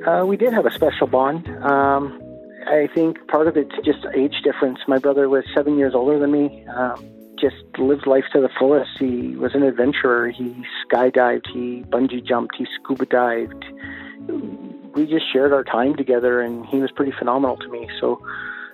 Uh, 0.05 0.25
we 0.25 0.35
did 0.35 0.53
have 0.53 0.65
a 0.65 0.71
special 0.71 1.07
bond. 1.07 1.47
Um, 1.63 2.20
I 2.67 2.87
think 2.93 3.27
part 3.27 3.47
of 3.47 3.57
it's 3.57 3.75
just 3.83 4.05
age 4.15 4.41
difference. 4.43 4.79
My 4.87 4.97
brother 4.97 5.29
was 5.29 5.43
seven 5.55 5.77
years 5.77 5.93
older 5.95 6.19
than 6.19 6.31
me. 6.31 6.65
Um, 6.67 7.07
just 7.39 7.55
lived 7.79 8.05
life 8.05 8.25
to 8.33 8.39
the 8.39 8.49
fullest. 8.59 8.91
He 8.99 9.35
was 9.35 9.55
an 9.55 9.63
adventurer. 9.63 10.29
He 10.29 10.63
skydived. 10.85 11.47
He 11.51 11.83
bungee 11.89 12.23
jumped. 12.23 12.55
He 12.55 12.67
scuba 12.75 13.05
dived. 13.05 13.65
we 14.93 15.07
just 15.07 15.25
shared 15.33 15.51
our 15.51 15.63
time 15.63 15.95
together, 15.95 16.41
and 16.41 16.65
he 16.67 16.77
was 16.77 16.91
pretty 16.91 17.11
phenomenal 17.17 17.57
to 17.57 17.67
me. 17.69 17.89
So 17.99 18.21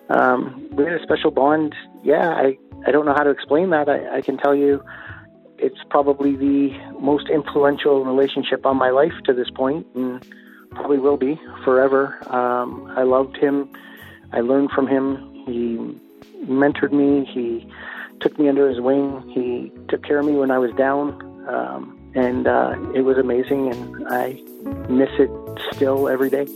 um, 0.10 0.68
we 0.74 0.84
had 0.84 0.94
a 0.94 1.04
special 1.04 1.32
bond. 1.32 1.76
Yeah, 2.04 2.30
I, 2.30 2.58
I 2.86 2.92
don't 2.92 3.06
know 3.06 3.14
how 3.14 3.24
to 3.24 3.30
explain 3.30 3.70
that. 3.70 3.88
I, 3.88 4.18
I 4.18 4.22
can 4.22 4.38
tell 4.38 4.56
you 4.56 4.84
it's 5.58 5.80
probably 5.90 6.36
the 6.36 6.78
most 7.00 7.30
influential 7.30 8.04
relationship 8.06 8.66
on 8.66 8.78
my 8.78 8.90
life 8.90 9.14
to 9.26 9.34
this 9.34 9.50
point, 9.50 9.88
and 9.96 10.26
probably 10.78 11.00
will 11.00 11.18
be 11.18 11.40
forever. 11.64 12.18
Um, 12.34 12.92
I 12.96 13.04
loved 13.04 13.38
him. 13.38 13.70
I 14.32 14.42
learned 14.42 14.72
from 14.72 14.88
him. 14.88 15.44
He 15.46 15.78
mentored 16.46 16.92
me. 16.92 17.26
He 17.26 17.70
took 18.22 18.38
me 18.40 18.48
under 18.48 18.70
his 18.70 18.80
wing. 18.80 19.30
He 19.34 19.72
took 19.90 20.04
care 20.04 20.20
of 20.20 20.26
me 20.26 20.34
when 20.34 20.52
I 20.52 20.58
was 20.58 20.72
down. 20.78 21.22
Um, 21.48 21.98
and 22.16 22.48
uh, 22.48 22.76
it 22.94 23.02
was 23.02 23.18
amazing, 23.18 23.72
and 23.72 24.08
I 24.08 24.42
miss 24.90 25.10
it 25.20 25.30
still 25.74 26.08
every 26.10 26.30
day. 26.30 26.48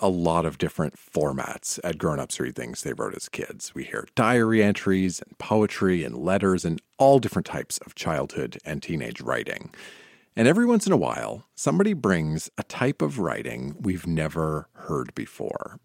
A 0.00 0.08
lot 0.08 0.46
of 0.46 0.58
different 0.58 0.94
formats 0.96 1.78
at 1.84 1.98
Grown 1.98 2.18
Ups 2.18 2.40
Read 2.40 2.56
Things 2.56 2.82
They 2.82 2.94
Wrote 2.94 3.14
as 3.14 3.28
Kids. 3.28 3.74
We 3.74 3.84
hear 3.84 4.08
diary 4.14 4.62
entries 4.62 5.20
and 5.20 5.38
poetry 5.38 6.02
and 6.02 6.16
letters 6.16 6.64
and 6.64 6.80
all 6.98 7.18
different 7.18 7.46
types 7.46 7.78
of 7.84 7.94
childhood 7.94 8.58
and 8.64 8.82
teenage 8.82 9.20
writing. 9.20 9.72
And 10.34 10.48
every 10.48 10.64
once 10.64 10.86
in 10.86 10.92
a 10.92 10.96
while, 10.96 11.46
somebody 11.54 11.92
brings 11.92 12.50
a 12.56 12.62
type 12.62 13.02
of 13.02 13.18
writing 13.18 13.76
we've 13.78 14.06
never 14.06 14.68
heard 14.72 15.14
before. 15.14 15.78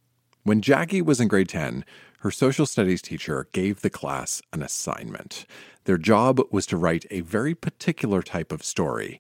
When 0.44 0.62
Jackie 0.62 1.02
was 1.02 1.20
in 1.20 1.28
grade 1.28 1.50
10, 1.50 1.84
her 2.20 2.32
social 2.32 2.66
studies 2.66 3.02
teacher 3.02 3.50
gave 3.52 3.82
the 3.82 3.90
class 3.90 4.42
an 4.54 4.64
assignment. 4.64 5.46
Their 5.84 5.98
job 5.98 6.40
was 6.52 6.66
to 6.68 6.78
write 6.78 7.06
a 7.12 7.22
very 7.22 7.54
particular 7.54 8.22
type 8.22 8.52
of 8.52 8.64
story, 8.64 9.20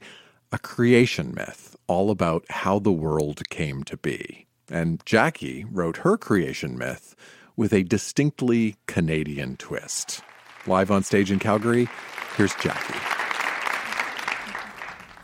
a 0.51 0.57
creation 0.57 1.33
myth, 1.35 1.75
all 1.87 2.09
about 2.09 2.45
how 2.49 2.79
the 2.79 2.91
world 2.91 3.47
came 3.49 3.83
to 3.83 3.97
be. 3.97 4.44
And 4.69 5.05
Jackie 5.05 5.65
wrote 5.65 5.97
her 5.97 6.17
creation 6.17 6.77
myth 6.77 7.15
with 7.55 7.73
a 7.73 7.83
distinctly 7.83 8.75
Canadian 8.87 9.57
twist. 9.57 10.21
Live 10.67 10.89
on 10.91 11.03
stage 11.03 11.31
in 11.31 11.39
Calgary, 11.39 11.87
here's 12.35 12.55
Jackie. 12.55 12.99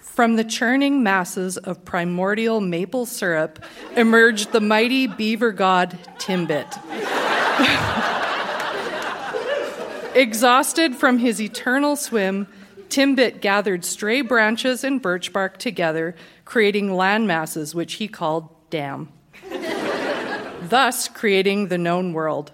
From 0.01 0.36
the 0.36 0.43
churning 0.43 1.01
masses 1.01 1.57
of 1.57 1.83
primordial 1.83 2.62
maple 2.62 3.05
syrup 3.05 3.63
emerged 3.95 4.51
the 4.51 4.62
mighty 4.62 5.07
beaver 5.07 5.51
god 5.51 5.98
Timbit. 6.19 6.77
Exhausted 10.15 10.95
from 10.95 11.17
his 11.17 11.41
eternal 11.41 11.95
swim, 11.95 12.45
Timbit 12.89 13.39
gathered 13.39 13.86
stray 13.86 14.21
branches 14.21 14.83
and 14.83 15.01
birch 15.01 15.31
bark 15.31 15.57
together, 15.57 16.13
creating 16.43 16.93
land 16.93 17.25
masses 17.25 17.74
which 17.74 17.93
he 17.93 18.10
called 18.10 18.50
dam, 18.69 19.10
thus 20.72 21.08
creating 21.08 21.68
the 21.68 21.78
known 21.78 22.12
world. 22.12 22.51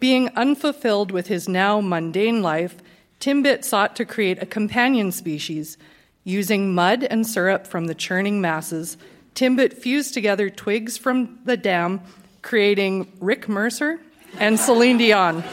Being 0.00 0.30
unfulfilled 0.34 1.10
with 1.12 1.26
his 1.26 1.48
now 1.48 1.80
mundane 1.80 2.40
life, 2.40 2.76
Timbit 3.20 3.62
sought 3.64 3.94
to 3.96 4.06
create 4.06 4.42
a 4.42 4.46
companion 4.46 5.12
species 5.12 5.76
Using 6.24 6.72
mud 6.72 7.02
and 7.02 7.26
syrup 7.26 7.66
from 7.66 7.86
the 7.86 7.96
churning 7.96 8.40
masses, 8.40 8.96
Timbit 9.34 9.72
fused 9.72 10.14
together 10.14 10.48
twigs 10.48 10.96
from 10.96 11.40
the 11.44 11.56
dam, 11.56 12.00
creating 12.42 13.10
Rick 13.18 13.48
Mercer 13.48 13.98
and 14.38 14.60
Celine 14.60 14.98
Dion. 14.98 15.42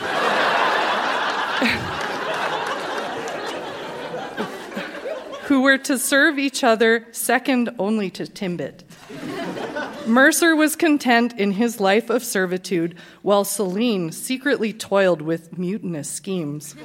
who 5.46 5.62
were 5.62 5.79
to 5.79 5.98
serve 5.98 6.38
each 6.38 6.63
other 6.63 7.08
second 7.12 7.72
only 7.79 8.12
to 8.12 8.25
Timbit. 8.25 8.84
Mercer 10.07 10.55
was 10.55 10.75
content 10.75 11.37
in 11.39 11.51
his 11.51 11.79
life 11.79 12.09
of 12.09 12.23
servitude, 12.23 12.95
while 13.21 13.43
Celine 13.43 14.11
secretly 14.11 14.73
toiled 14.73 15.21
with 15.21 15.57
mutinous 15.57 16.09
schemes. 16.09 16.75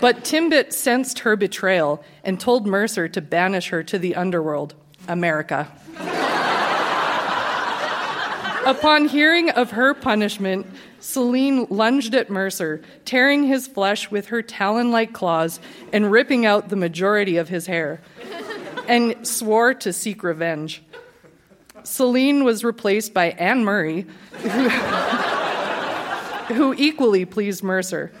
But 0.00 0.24
Timbit 0.24 0.72
sensed 0.72 1.20
her 1.20 1.36
betrayal 1.36 2.02
and 2.24 2.40
told 2.40 2.66
Mercer 2.66 3.08
to 3.08 3.20
banish 3.20 3.68
her 3.68 3.82
to 3.84 3.98
the 3.98 4.14
underworld, 4.14 4.74
America. 5.08 5.70
Upon 8.66 9.08
hearing 9.08 9.50
of 9.50 9.70
her 9.72 9.94
punishment, 9.94 10.66
Celine 11.00 11.66
lunged 11.70 12.14
at 12.14 12.28
Mercer, 12.28 12.82
tearing 13.04 13.44
his 13.44 13.66
flesh 13.66 14.10
with 14.10 14.26
her 14.26 14.42
talon 14.42 14.90
like 14.90 15.14
claws 15.14 15.60
and 15.92 16.12
ripping 16.12 16.44
out 16.44 16.68
the 16.68 16.76
majority 16.76 17.38
of 17.38 17.48
his 17.48 17.66
hair, 17.66 18.02
and 18.86 19.26
swore 19.26 19.72
to 19.74 19.92
seek 19.92 20.22
revenge. 20.22 20.82
Celine 21.84 22.44
was 22.44 22.64
replaced 22.64 23.14
by 23.14 23.30
Anne 23.30 23.64
Murray, 23.64 24.06
who, 26.48 26.74
equally 26.76 27.24
pleased 27.24 27.62
Mercer. 27.62 28.12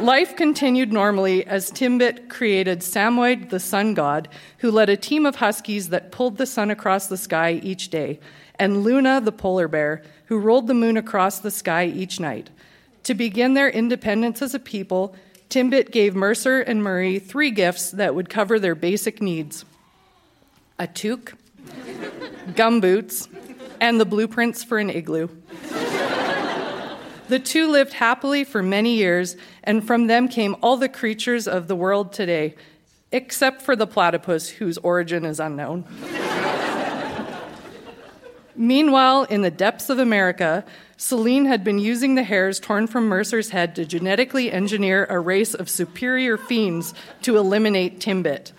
Life 0.00 0.36
continued 0.36 0.92
normally 0.92 1.46
as 1.46 1.70
Timbit 1.70 2.28
created 2.28 2.82
Samoyed, 2.82 3.50
the 3.50 3.60
sun 3.60 3.94
god, 3.94 4.28
who 4.58 4.70
led 4.70 4.88
a 4.88 4.96
team 4.96 5.24
of 5.24 5.36
huskies 5.36 5.90
that 5.90 6.10
pulled 6.10 6.36
the 6.36 6.46
sun 6.46 6.70
across 6.70 7.06
the 7.06 7.16
sky 7.16 7.60
each 7.62 7.90
day, 7.90 8.18
and 8.58 8.82
Luna, 8.82 9.20
the 9.20 9.32
polar 9.32 9.68
bear, 9.68 10.02
who 10.26 10.38
rolled 10.38 10.66
the 10.66 10.74
moon 10.74 10.96
across 10.96 11.38
the 11.38 11.50
sky 11.50 11.86
each 11.86 12.18
night. 12.18 12.50
To 13.04 13.14
begin 13.14 13.54
their 13.54 13.68
independence 13.68 14.42
as 14.42 14.54
a 14.54 14.58
people, 14.58 15.14
Timbit 15.48 15.92
gave 15.92 16.16
Mercer 16.16 16.60
and 16.60 16.82
Murray 16.82 17.18
three 17.18 17.50
gifts 17.50 17.90
that 17.92 18.14
would 18.14 18.28
cover 18.28 18.58
their 18.58 18.74
basic 18.74 19.22
needs 19.22 19.64
a 20.78 20.88
toque, 20.88 21.34
gumboots, 22.48 23.28
and 23.80 24.00
the 24.00 24.04
blueprints 24.04 24.62
for 24.64 24.78
an 24.78 24.90
igloo. 24.90 25.28
The 27.28 27.38
two 27.38 27.70
lived 27.70 27.94
happily 27.94 28.44
for 28.44 28.62
many 28.62 28.96
years, 28.96 29.36
and 29.62 29.86
from 29.86 30.08
them 30.08 30.28
came 30.28 30.56
all 30.62 30.76
the 30.76 30.90
creatures 30.90 31.48
of 31.48 31.68
the 31.68 31.76
world 31.76 32.12
today, 32.12 32.54
except 33.12 33.62
for 33.62 33.74
the 33.74 33.86
platypus, 33.86 34.48
whose 34.48 34.76
origin 34.78 35.24
is 35.24 35.40
unknown. 35.40 35.86
Meanwhile, 38.56 39.24
in 39.24 39.42
the 39.42 39.50
depths 39.50 39.88
of 39.88 39.98
America, 39.98 40.64
Celine 40.96 41.46
had 41.46 41.64
been 41.64 41.78
using 41.78 42.14
the 42.14 42.22
hairs 42.22 42.60
torn 42.60 42.86
from 42.86 43.08
Mercer's 43.08 43.50
head 43.50 43.74
to 43.74 43.84
genetically 43.84 44.52
engineer 44.52 45.06
a 45.10 45.18
race 45.18 45.54
of 45.54 45.68
superior 45.68 46.36
fiends 46.36 46.94
to 47.22 47.36
eliminate 47.36 47.98
Timbit. 47.98 48.52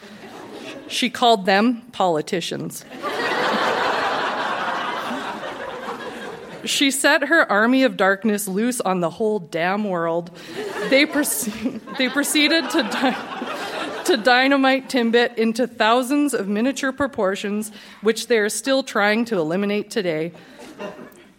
She 0.87 1.09
called 1.09 1.45
them 1.45 1.81
politicians. 1.91 2.85
She 6.65 6.89
set 6.89 7.25
her 7.25 7.49
army 7.51 7.83
of 7.83 7.95
darkness 7.95 8.47
loose 8.47 8.81
on 8.81 8.99
the 8.99 9.09
whole 9.09 9.39
damn 9.39 9.83
world. 9.83 10.31
They, 10.89 11.05
proce- 11.05 11.97
they 11.97 12.09
proceeded 12.09 12.69
to, 12.71 12.81
di- 12.81 14.03
to 14.05 14.17
dynamite 14.17 14.89
Timbit 14.89 15.35
into 15.35 15.67
thousands 15.67 16.33
of 16.33 16.47
miniature 16.47 16.91
proportions, 16.91 17.71
which 18.01 18.27
they 18.27 18.39
are 18.39 18.49
still 18.49 18.81
trying 18.81 19.25
to 19.25 19.37
eliminate 19.37 19.91
today. 19.91 20.31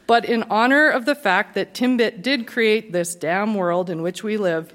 But 0.06 0.24
in 0.24 0.44
honor 0.44 0.88
of 0.88 1.04
the 1.04 1.16
fact 1.16 1.54
that 1.56 1.74
Timbit 1.74 2.22
did 2.22 2.46
create 2.46 2.92
this 2.92 3.16
damn 3.16 3.56
world 3.56 3.90
in 3.90 4.02
which 4.02 4.22
we 4.22 4.36
live, 4.36 4.72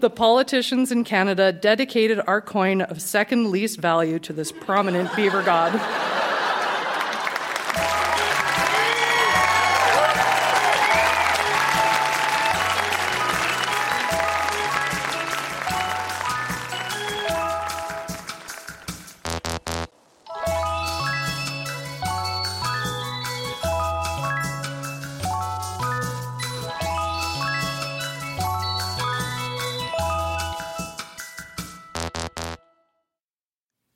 the 0.00 0.10
politicians 0.10 0.92
in 0.92 1.04
Canada 1.04 1.52
dedicated 1.52 2.20
our 2.26 2.40
coin 2.40 2.82
of 2.82 3.00
second 3.00 3.50
least 3.50 3.80
value 3.80 4.18
to 4.20 4.32
this 4.32 4.52
prominent 4.52 5.14
beaver 5.16 5.42
god. 5.42 5.72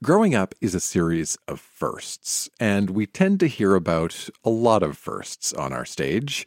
Growing 0.03 0.35
up 0.35 0.55
is 0.63 0.75
a 0.75 0.81
series 0.81 1.37
of 1.47 1.61
firsts, 1.61 2.49
and 2.59 2.89
we 2.89 3.05
tend 3.05 3.39
to 3.41 3.47
hear 3.47 3.75
about 3.75 4.31
a 4.43 4.49
lot 4.49 4.83
of 4.83 4.97
firsts 4.97 5.53
on 5.53 5.75
our 5.75 5.85
stage 5.85 6.47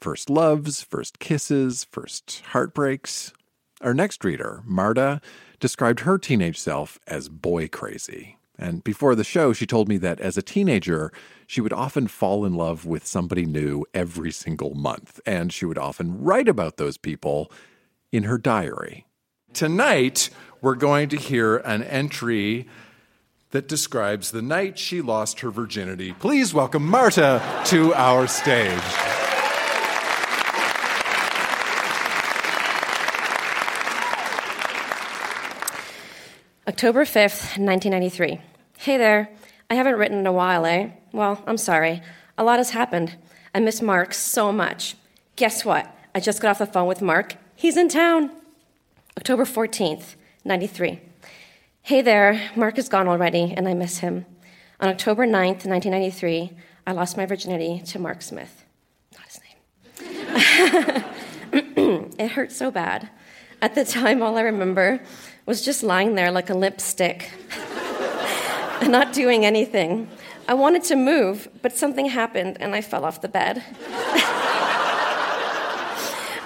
first 0.00 0.30
loves, 0.30 0.82
first 0.82 1.18
kisses, 1.18 1.82
first 1.90 2.42
heartbreaks. 2.50 3.32
Our 3.80 3.92
next 3.92 4.24
reader, 4.24 4.62
Marta, 4.64 5.20
described 5.58 6.00
her 6.00 6.16
teenage 6.16 6.56
self 6.60 7.00
as 7.08 7.28
boy 7.28 7.66
crazy. 7.66 8.38
And 8.56 8.84
before 8.84 9.16
the 9.16 9.24
show, 9.24 9.52
she 9.52 9.66
told 9.66 9.88
me 9.88 9.96
that 9.96 10.20
as 10.20 10.38
a 10.38 10.42
teenager, 10.42 11.12
she 11.48 11.60
would 11.60 11.72
often 11.72 12.06
fall 12.06 12.44
in 12.44 12.54
love 12.54 12.86
with 12.86 13.04
somebody 13.04 13.46
new 13.46 13.84
every 13.92 14.30
single 14.30 14.76
month. 14.76 15.18
And 15.26 15.52
she 15.52 15.64
would 15.64 15.78
often 15.78 16.22
write 16.22 16.46
about 16.46 16.76
those 16.76 16.98
people 16.98 17.50
in 18.12 18.22
her 18.22 18.38
diary. 18.38 19.06
Tonight, 19.52 20.30
we're 20.60 20.76
going 20.76 21.08
to 21.08 21.16
hear 21.16 21.56
an 21.56 21.82
entry 21.82 22.68
that 23.52 23.68
describes 23.68 24.30
the 24.30 24.42
night 24.42 24.78
she 24.78 25.00
lost 25.00 25.40
her 25.40 25.50
virginity. 25.50 26.12
Please 26.12 26.52
welcome 26.52 26.86
Marta 26.86 27.40
to 27.66 27.94
our 27.94 28.26
stage. 28.26 28.82
October 36.66 37.04
5th, 37.04 37.58
1993. 37.58 38.40
Hey 38.78 38.96
there. 38.96 39.30
I 39.70 39.74
haven't 39.74 39.96
written 39.96 40.18
in 40.18 40.26
a 40.26 40.32
while, 40.32 40.66
eh? 40.66 40.90
Well, 41.12 41.42
I'm 41.46 41.58
sorry. 41.58 42.02
A 42.36 42.44
lot 42.44 42.58
has 42.58 42.70
happened. 42.70 43.16
I 43.54 43.60
miss 43.60 43.82
Mark 43.82 44.14
so 44.14 44.50
much. 44.50 44.96
Guess 45.36 45.64
what? 45.64 45.94
I 46.14 46.20
just 46.20 46.40
got 46.40 46.50
off 46.52 46.58
the 46.58 46.66
phone 46.66 46.88
with 46.88 47.02
Mark. 47.02 47.36
He's 47.54 47.76
in 47.76 47.88
town. 47.88 48.30
October 49.16 49.44
14th, 49.44 50.14
93. 50.44 51.00
Hey 51.84 52.00
there. 52.00 52.40
Mark 52.54 52.78
is 52.78 52.88
gone 52.88 53.08
already, 53.08 53.52
and 53.56 53.66
I 53.66 53.74
miss 53.74 53.98
him. 53.98 54.24
On 54.78 54.88
October 54.88 55.26
9th, 55.26 55.66
1993, 55.66 56.52
I 56.86 56.92
lost 56.92 57.16
my 57.16 57.26
virginity 57.26 57.82
to 57.86 57.98
Mark 57.98 58.22
Smith. 58.22 58.64
Not 59.18 59.26
his 59.26 59.40
name. 61.50 62.14
it 62.20 62.30
hurt 62.30 62.52
so 62.52 62.70
bad. 62.70 63.10
At 63.60 63.74
the 63.74 63.84
time, 63.84 64.22
all 64.22 64.36
I 64.36 64.42
remember 64.42 65.00
was 65.44 65.64
just 65.64 65.82
lying 65.82 66.14
there 66.14 66.30
like 66.30 66.50
a 66.50 66.54
lipstick, 66.54 67.32
not 68.86 69.12
doing 69.12 69.44
anything. 69.44 70.08
I 70.46 70.54
wanted 70.54 70.84
to 70.84 70.94
move, 70.94 71.48
but 71.62 71.76
something 71.76 72.06
happened 72.06 72.58
and 72.60 72.76
I 72.76 72.80
fell 72.80 73.04
off 73.04 73.22
the 73.22 73.28
bed. 73.28 73.64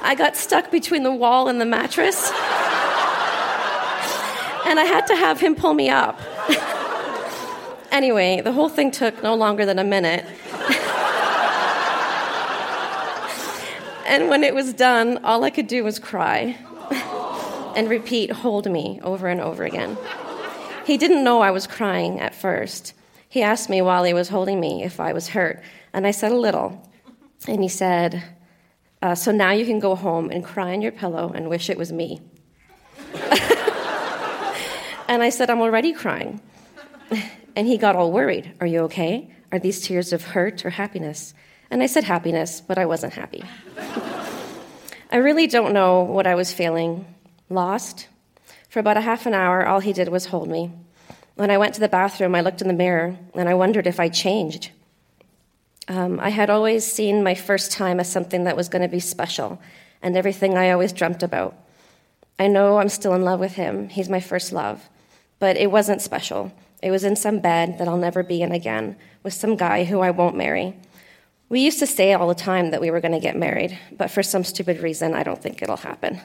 I 0.02 0.14
got 0.16 0.34
stuck 0.34 0.70
between 0.70 1.02
the 1.02 1.12
wall 1.12 1.48
and 1.48 1.60
the 1.60 1.66
mattress, 1.66 2.32
and 4.66 4.80
I 4.80 4.84
had 4.84 5.06
to 5.06 5.16
have 5.16 5.40
him 5.40 5.54
pull 5.54 5.74
me 5.74 5.88
up. 5.88 6.20
anyway, 7.92 8.40
the 8.40 8.52
whole 8.52 8.68
thing 8.68 8.90
took 8.90 9.22
no 9.22 9.36
longer 9.36 9.64
than 9.64 9.78
a 9.78 9.84
minute. 9.84 10.24
and 14.06 14.28
when 14.28 14.42
it 14.42 14.54
was 14.54 14.72
done, 14.72 15.24
all 15.24 15.44
I 15.44 15.50
could 15.50 15.68
do 15.68 15.84
was 15.84 16.00
cry 16.00 16.58
and 17.76 17.88
repeat, 17.88 18.32
hold 18.32 18.70
me, 18.70 18.98
over 19.04 19.28
and 19.28 19.40
over 19.40 19.62
again. 19.62 19.96
He 20.84 20.96
didn't 20.96 21.22
know 21.22 21.40
I 21.40 21.52
was 21.52 21.68
crying 21.68 22.18
at 22.18 22.34
first. 22.34 22.92
He 23.28 23.42
asked 23.42 23.70
me 23.70 23.80
while 23.82 24.02
he 24.02 24.14
was 24.14 24.30
holding 24.30 24.58
me 24.58 24.82
if 24.82 24.98
I 24.98 25.12
was 25.12 25.28
hurt, 25.28 25.62
and 25.92 26.06
I 26.06 26.10
said 26.10 26.32
a 26.32 26.36
little. 26.36 26.90
And 27.46 27.62
he 27.62 27.68
said, 27.68 28.22
uh, 29.00 29.14
So 29.14 29.30
now 29.30 29.52
you 29.52 29.64
can 29.64 29.78
go 29.78 29.94
home 29.94 30.30
and 30.30 30.44
cry 30.44 30.72
on 30.72 30.82
your 30.82 30.92
pillow 30.92 31.32
and 31.34 31.48
wish 31.48 31.70
it 31.70 31.78
was 31.78 31.92
me. 31.92 32.20
And 35.08 35.22
I 35.22 35.30
said, 35.30 35.50
I'm 35.50 35.60
already 35.60 35.92
crying. 35.92 36.40
And 37.56 37.66
he 37.66 37.78
got 37.78 37.96
all 37.96 38.12
worried. 38.12 38.52
Are 38.60 38.66
you 38.66 38.80
okay? 38.80 39.30
Are 39.50 39.58
these 39.58 39.80
tears 39.80 40.12
of 40.12 40.22
hurt 40.22 40.66
or 40.66 40.68
happiness? 40.68 41.32
And 41.70 41.82
I 41.82 41.86
said 41.86 42.04
happiness, 42.04 42.60
but 42.60 42.76
I 42.76 42.84
wasn't 42.84 43.14
happy. 43.14 43.42
I 45.10 45.16
really 45.16 45.46
don't 45.46 45.72
know 45.72 46.02
what 46.02 46.26
I 46.26 46.34
was 46.34 46.52
feeling 46.52 47.06
lost. 47.48 48.08
For 48.68 48.78
about 48.78 48.98
a 48.98 49.00
half 49.00 49.24
an 49.24 49.32
hour, 49.32 49.66
all 49.66 49.80
he 49.80 49.94
did 49.94 50.08
was 50.08 50.26
hold 50.26 50.50
me. 50.50 50.70
When 51.36 51.50
I 51.50 51.56
went 51.56 51.72
to 51.74 51.80
the 51.80 51.88
bathroom, 51.88 52.34
I 52.34 52.42
looked 52.42 52.60
in 52.60 52.68
the 52.68 52.74
mirror 52.74 53.16
and 53.34 53.48
I 53.48 53.54
wondered 53.54 53.86
if 53.86 53.98
I 53.98 54.10
changed. 54.10 54.70
Um, 55.88 56.20
I 56.20 56.28
had 56.28 56.50
always 56.50 56.84
seen 56.84 57.22
my 57.22 57.34
first 57.34 57.72
time 57.72 58.00
as 58.00 58.10
something 58.12 58.44
that 58.44 58.56
was 58.56 58.68
going 58.68 58.82
to 58.82 58.88
be 58.88 59.00
special 59.00 59.60
and 60.02 60.16
everything 60.16 60.58
I 60.58 60.72
always 60.72 60.92
dreamt 60.92 61.22
about. 61.22 61.56
I 62.38 62.48
know 62.48 62.78
I'm 62.78 62.88
still 62.88 63.14
in 63.14 63.22
love 63.22 63.40
with 63.40 63.54
him. 63.54 63.88
He's 63.88 64.08
my 64.08 64.20
first 64.20 64.52
love. 64.52 64.88
But 65.38 65.56
it 65.56 65.70
wasn't 65.70 66.02
special. 66.02 66.52
It 66.82 66.90
was 66.90 67.04
in 67.04 67.16
some 67.16 67.40
bed 67.40 67.78
that 67.78 67.88
I'll 67.88 67.96
never 67.96 68.22
be 68.22 68.42
in 68.42 68.52
again 68.52 68.96
with 69.22 69.34
some 69.34 69.56
guy 69.56 69.84
who 69.84 70.00
I 70.00 70.10
won't 70.10 70.36
marry. 70.36 70.74
We 71.48 71.60
used 71.60 71.78
to 71.78 71.86
say 71.86 72.12
all 72.12 72.28
the 72.28 72.34
time 72.34 72.70
that 72.70 72.80
we 72.80 72.90
were 72.90 73.00
going 73.00 73.12
to 73.12 73.20
get 73.20 73.36
married, 73.36 73.78
but 73.92 74.10
for 74.10 74.22
some 74.22 74.44
stupid 74.44 74.80
reason, 74.80 75.14
I 75.14 75.22
don't 75.22 75.40
think 75.40 75.62
it'll 75.62 75.76
happen. 75.76 76.20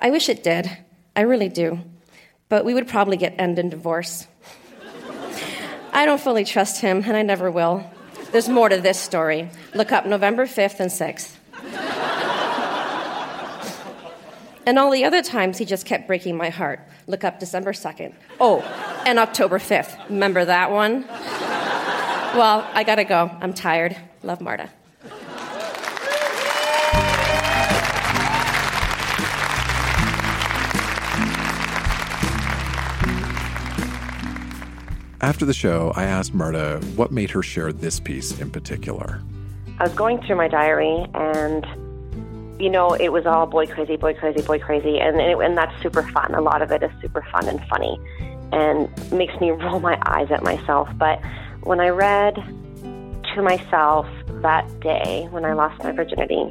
I 0.00 0.10
wish 0.10 0.28
it 0.28 0.44
did. 0.44 0.70
I 1.16 1.22
really 1.22 1.48
do. 1.48 1.80
But 2.48 2.64
we 2.64 2.74
would 2.74 2.88
probably 2.88 3.16
get 3.16 3.34
end 3.38 3.58
in 3.58 3.68
divorce. 3.68 4.26
I 5.92 6.06
don't 6.06 6.20
fully 6.20 6.44
trust 6.44 6.80
him, 6.80 7.02
and 7.04 7.16
I 7.16 7.22
never 7.22 7.50
will. 7.50 7.84
There's 8.30 8.48
more 8.48 8.68
to 8.68 8.80
this 8.80 8.98
story. 8.98 9.48
Look 9.74 9.92
up 9.92 10.06
November 10.06 10.46
5th 10.46 10.80
and 10.80 10.90
6th. 10.90 11.36
And 14.66 14.78
all 14.78 14.90
the 14.90 15.04
other 15.04 15.22
times 15.22 15.58
he 15.58 15.64
just 15.64 15.86
kept 15.86 16.06
breaking 16.06 16.36
my 16.36 16.50
heart. 16.50 16.80
Look 17.06 17.24
up 17.24 17.40
December 17.40 17.72
2nd. 17.72 18.14
Oh, 18.40 18.60
and 19.06 19.18
October 19.18 19.58
5th. 19.58 20.08
Remember 20.08 20.44
that 20.44 20.70
one? 20.70 21.04
Well, 22.36 22.68
I 22.72 22.82
gotta 22.84 23.04
go. 23.04 23.30
I'm 23.40 23.54
tired. 23.54 23.96
Love 24.22 24.40
Marta. 24.40 24.70
After 35.20 35.46
the 35.46 35.54
show, 35.54 35.92
I 35.96 36.04
asked 36.04 36.34
Marta 36.34 36.80
what 36.96 37.10
made 37.10 37.30
her 37.30 37.42
share 37.42 37.72
this 37.72 37.98
piece 37.98 38.38
in 38.40 38.50
particular. 38.50 39.22
I 39.78 39.84
was 39.84 39.94
going 39.94 40.20
through 40.22 40.36
my 40.36 40.48
diary 40.48 41.06
and 41.14 41.64
you 42.58 42.70
know, 42.70 42.94
it 42.94 43.10
was 43.10 43.26
all 43.26 43.46
boy 43.46 43.66
crazy, 43.66 43.96
boy 43.96 44.14
crazy, 44.14 44.42
boy 44.42 44.58
crazy, 44.58 45.00
and 45.00 45.20
and, 45.20 45.30
it, 45.30 45.38
and 45.38 45.56
that's 45.56 45.74
super 45.82 46.02
fun. 46.02 46.34
A 46.34 46.40
lot 46.40 46.62
of 46.62 46.70
it 46.70 46.82
is 46.82 46.90
super 47.00 47.26
fun 47.32 47.48
and 47.48 47.60
funny, 47.66 47.98
and 48.52 48.88
makes 49.12 49.38
me 49.40 49.50
roll 49.62 49.80
my 49.80 50.00
eyes 50.06 50.30
at 50.30 50.42
myself. 50.42 50.88
But 50.96 51.20
when 51.62 51.80
I 51.80 51.88
read 51.88 52.34
to 53.34 53.42
myself 53.42 54.06
that 54.42 54.68
day 54.80 55.26
when 55.30 55.44
I 55.44 55.54
lost 55.54 55.82
my 55.82 55.90
virginity, 55.90 56.50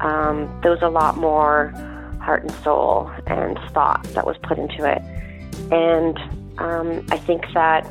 um, 0.00 0.58
there 0.62 0.70
was 0.70 0.82
a 0.82 0.88
lot 0.88 1.16
more 1.16 1.72
heart 2.20 2.42
and 2.42 2.52
soul 2.64 3.10
and 3.26 3.58
thought 3.70 4.02
that 4.14 4.26
was 4.26 4.36
put 4.42 4.58
into 4.58 4.84
it, 4.84 5.02
and 5.72 6.18
um, 6.58 7.06
I 7.10 7.18
think 7.18 7.44
that 7.54 7.88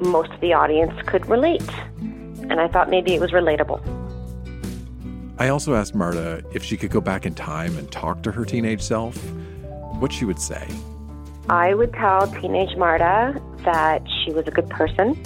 most 0.00 0.30
of 0.30 0.40
the 0.40 0.52
audience 0.52 0.94
could 1.06 1.28
relate, 1.28 1.68
and 1.98 2.60
I 2.60 2.68
thought 2.68 2.88
maybe 2.88 3.14
it 3.14 3.20
was 3.20 3.32
relatable. 3.32 3.82
I 5.38 5.48
also 5.48 5.74
asked 5.74 5.94
Marta 5.94 6.44
if 6.52 6.62
she 6.62 6.76
could 6.76 6.90
go 6.90 7.00
back 7.00 7.26
in 7.26 7.34
time 7.34 7.76
and 7.76 7.90
talk 7.90 8.22
to 8.22 8.32
her 8.32 8.44
teenage 8.44 8.82
self, 8.82 9.16
what 9.98 10.12
she 10.12 10.24
would 10.24 10.40
say. 10.40 10.66
I 11.48 11.74
would 11.74 11.92
tell 11.92 12.26
teenage 12.40 12.76
Marta 12.76 13.40
that 13.64 14.02
she 14.22 14.32
was 14.32 14.46
a 14.46 14.50
good 14.50 14.68
person 14.70 15.20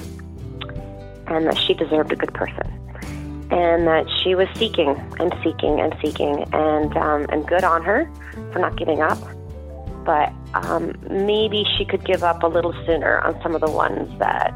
and 1.27 1.47
that 1.47 1.59
she 1.59 1.75
deserved 1.75 2.13
a 2.13 2.17
good 2.17 2.33
person 2.35 2.67
and 3.51 3.87
that 3.87 4.07
she 4.23 4.35
was 4.35 4.49
seeking 4.57 4.91
and 5.19 5.35
seeking 5.43 5.81
and 5.81 5.95
seeking 6.03 6.45
and 6.53 6.97
um, 6.97 7.27
and 7.31 7.47
good 7.47 7.65
on 7.65 7.83
her 7.83 8.11
for 8.53 8.59
not 8.59 8.77
giving 8.77 9.01
up 9.01 9.19
but 10.09 10.33
um, 10.55 10.95
maybe 11.11 11.67
she 11.77 11.85
could 11.85 12.03
give 12.03 12.25
up 12.25 12.43
a 12.43 12.47
little 12.47 12.73
sooner 12.87 13.19
on 13.19 13.39
some 13.43 13.55
of 13.55 13.61
the 13.61 13.71
ones 13.71 14.09
that 14.19 14.55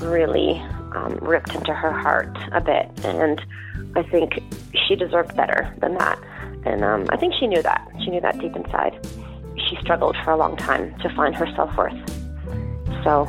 really 0.00 0.60
um, 0.94 1.18
ripped 1.22 1.54
into 1.54 1.72
her 1.72 1.90
heart 1.90 2.36
a 2.52 2.60
bit. 2.60 2.90
And 3.02 3.40
I 3.96 4.02
think 4.02 4.42
she 4.86 4.96
deserved 4.96 5.36
better 5.36 5.72
than 5.78 5.94
that. 5.98 6.18
And 6.64 6.82
um, 6.82 7.06
I 7.10 7.16
think 7.16 7.34
she 7.38 7.46
knew 7.46 7.62
that. 7.62 7.90
She 8.02 8.10
knew 8.10 8.20
that 8.20 8.38
deep 8.38 8.56
inside. 8.56 9.06
She 9.68 9.76
struggled 9.76 10.16
for 10.24 10.32
a 10.32 10.36
long 10.36 10.56
time 10.56 10.98
to 11.00 11.08
find 11.14 11.34
her 11.34 11.46
self 11.54 11.76
worth. 11.76 11.94
So 13.04 13.28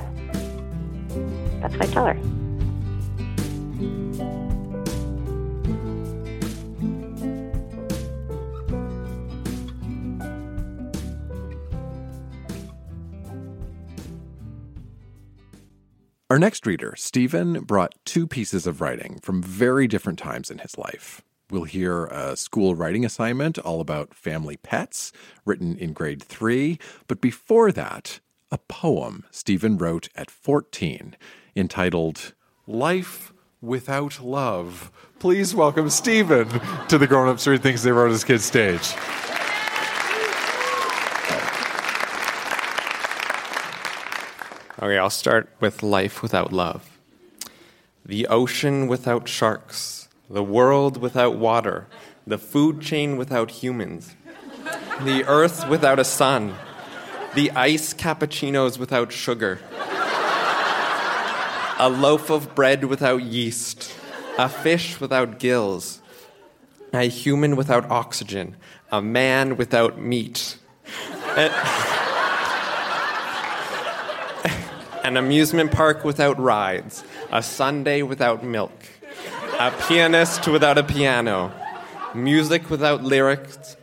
that's 1.61 1.73
what 1.75 1.81
I 1.81 1.93
tell 1.93 2.05
her. 2.05 2.17
Our 16.35 16.39
next 16.39 16.65
reader, 16.65 16.95
Stephen, 16.97 17.61
brought 17.61 17.95
two 18.03 18.27
pieces 18.27 18.67
of 18.67 18.81
writing 18.81 19.19
from 19.21 19.41
very 19.41 19.87
different 19.87 20.19
times 20.19 20.51
in 20.51 20.57
his 20.57 20.77
life. 20.77 21.21
We'll 21.49 21.63
hear 21.63 22.07
a 22.07 22.35
school 22.35 22.75
writing 22.75 23.05
assignment 23.05 23.57
all 23.57 23.79
about 23.79 24.13
family 24.13 24.57
pets, 24.57 25.13
written 25.45 25.77
in 25.77 25.93
grade 25.93 26.21
three. 26.21 26.77
But 27.07 27.21
before 27.21 27.71
that, 27.71 28.19
a 28.51 28.57
poem 28.57 29.23
Stephen 29.31 29.77
wrote 29.77 30.09
at 30.13 30.29
14 30.29 31.15
entitled 31.55 32.33
Life 32.67 33.31
Without 33.61 34.21
Love. 34.21 34.91
Please 35.19 35.55
welcome 35.55 35.89
Stephen 35.89 36.49
to 36.89 36.97
the 36.97 37.07
Grown 37.07 37.29
Ups 37.29 37.47
Read 37.47 37.63
Things 37.63 37.83
They 37.83 37.93
Wrote 37.93 38.11
as 38.11 38.25
Kids 38.25 38.43
stage. 38.43 38.93
Okay, 44.85 44.99
I'll 44.99 45.09
start 45.09 45.49
with 45.59 45.81
life 45.81 46.21
without 46.21 46.53
love. 46.53 46.99
The 48.05 48.27
ocean 48.27 48.85
without 48.85 49.27
sharks, 49.27 50.09
the 50.29 50.43
world 50.43 50.97
without 50.97 51.39
water, 51.39 51.87
the 52.27 52.37
food 52.37 52.81
chain 52.81 53.17
without 53.17 53.49
humans, 53.49 54.15
the 55.01 55.25
earth 55.25 55.67
without 55.67 55.97
a 55.97 56.03
sun, 56.03 56.53
the 57.33 57.49
ice 57.53 57.95
cappuccinos 57.95 58.77
without 58.77 59.11
sugar, 59.11 59.59
a 61.79 61.89
loaf 61.89 62.29
of 62.29 62.53
bread 62.53 62.85
without 62.85 63.23
yeast, 63.23 63.91
a 64.37 64.47
fish 64.47 64.99
without 64.99 65.39
gills, 65.39 65.99
a 66.93 67.09
human 67.09 67.55
without 67.55 67.89
oxygen, 67.89 68.55
a 68.91 69.01
man 69.01 69.57
without 69.57 69.99
meat. 69.99 70.59
An 75.05 75.17
amusement 75.17 75.71
park 75.71 76.03
without 76.03 76.39
rides, 76.39 77.03
a 77.31 77.43
Sunday 77.43 78.01
without 78.01 78.43
milk, 78.43 78.73
a 79.59 79.71
pianist 79.87 80.47
without 80.47 80.79
a 80.79 80.83
piano, 80.83 81.51
music 82.15 82.71
without 82.71 83.03
lyrics, 83.03 83.77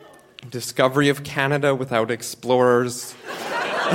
discovery 0.50 1.08
of 1.08 1.22
Canada 1.22 1.76
without 1.76 2.10
explorers, 2.10 3.14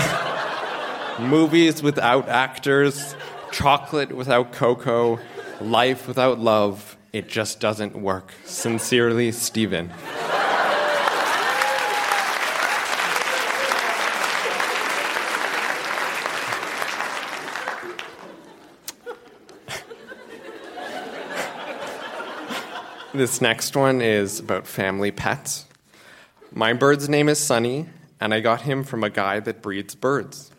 movies 1.19 1.83
without 1.83 2.29
actors, 2.29 3.13
chocolate 3.51 4.15
without 4.15 4.53
cocoa, 4.53 5.19
life 5.59 6.07
without 6.07 6.39
love. 6.39 6.95
It 7.11 7.27
just 7.27 7.59
doesn't 7.59 7.93
work. 7.93 8.31
Sincerely, 8.45 9.33
Stephen. 9.33 9.91
This 23.17 23.41
next 23.41 23.75
one 23.75 23.99
is 23.99 24.39
about 24.39 24.67
family 24.67 25.09
pets. 25.09 25.65
My 26.51 26.73
bird's 26.73 27.09
name 27.09 27.29
is 27.29 27.39
Sunny, 27.39 27.87
and 28.19 28.31
I 28.31 28.41
got 28.41 28.61
him 28.61 28.83
from 28.83 29.03
a 29.03 29.09
guy 29.09 29.39
that 29.39 29.63
breeds 29.63 29.95
birds. 29.95 30.51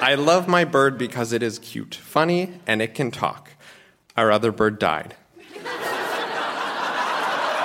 I 0.00 0.14
love 0.14 0.46
my 0.46 0.62
bird 0.64 0.96
because 0.96 1.32
it 1.32 1.42
is 1.42 1.58
cute, 1.58 1.96
funny, 1.96 2.60
and 2.68 2.80
it 2.80 2.94
can 2.94 3.10
talk. 3.10 3.50
Our 4.16 4.30
other 4.30 4.52
bird 4.52 4.78
died. 4.78 5.16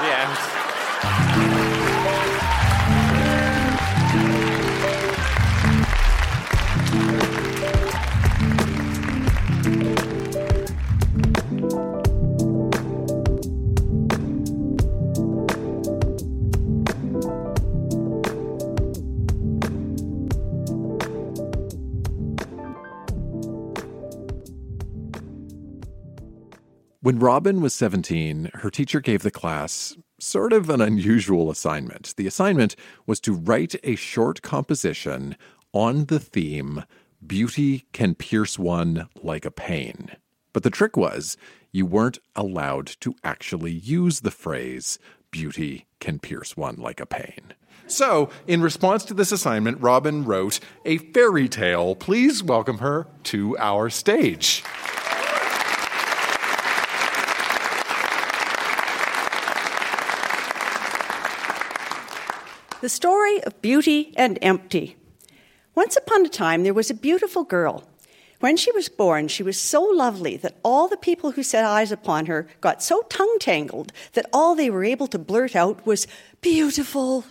yeah. 0.02 0.57
When 27.08 27.20
Robin 27.20 27.62
was 27.62 27.74
17, 27.74 28.52
her 28.56 28.70
teacher 28.70 29.00
gave 29.00 29.24
the 29.24 29.32
class 29.32 29.96
sort 30.20 30.52
of 30.52 30.70
an 30.70 30.82
unusual 30.82 31.50
assignment. 31.50 32.14
The 32.18 32.28
assignment 32.28 32.76
was 33.06 33.22
to 33.22 33.32
write 33.32 33.76
a 33.82 33.96
short 33.96 34.42
composition 34.42 35.38
on 35.72 36.08
the 36.08 36.20
theme 36.20 36.84
Beauty 37.26 37.86
Can 37.94 38.14
Pierce 38.14 38.60
One 38.60 39.08
Like 39.24 39.46
a 39.46 39.52
Pain. 39.52 40.18
But 40.52 40.64
the 40.64 40.70
trick 40.70 40.98
was 40.98 41.38
you 41.72 41.86
weren't 41.86 42.20
allowed 42.36 42.88
to 43.00 43.16
actually 43.24 43.72
use 43.72 44.20
the 44.20 44.30
phrase 44.30 45.00
Beauty 45.32 45.86
Can 46.02 46.20
Pierce 46.20 46.58
One 46.58 46.76
Like 46.76 47.00
a 47.00 47.06
Pain. 47.06 47.54
So, 47.88 48.30
in 48.48 48.62
response 48.62 49.06
to 49.06 49.14
this 49.14 49.32
assignment, 49.32 49.80
Robin 49.80 50.26
wrote 50.26 50.60
a 50.84 50.98
fairy 50.98 51.48
tale. 51.48 51.96
Please 51.96 52.44
welcome 52.44 52.80
her 52.80 53.08
to 53.24 53.58
our 53.60 53.90
stage. 53.90 54.62
The 62.88 62.92
story 62.92 63.44
of 63.44 63.62
Beauty 63.62 64.14
and 64.16 64.40
Empty. 64.42 64.96
Once 65.76 65.98
upon 65.98 66.26
a 66.26 66.30
time, 66.30 66.64
there 66.64 66.74
was 66.74 66.90
a 66.90 66.94
beautiful 66.94 67.44
girl. 67.44 67.84
When 68.40 68.56
she 68.56 68.72
was 68.72 68.88
born, 68.88 69.28
she 69.28 69.44
was 69.44 69.60
so 69.60 69.84
lovely 69.84 70.38
that 70.38 70.56
all 70.64 70.88
the 70.88 70.96
people 70.96 71.32
who 71.32 71.44
set 71.44 71.66
eyes 71.66 71.92
upon 71.92 72.28
her 72.28 72.48
got 72.62 72.82
so 72.82 73.02
tongue 73.10 73.40
tangled 73.42 73.92
that 74.14 74.30
all 74.32 74.56
they 74.56 74.70
were 74.70 74.86
able 74.86 75.08
to 75.08 75.20
blurt 75.20 75.54
out 75.54 75.86
was, 75.86 76.08
Beautiful. 76.40 77.26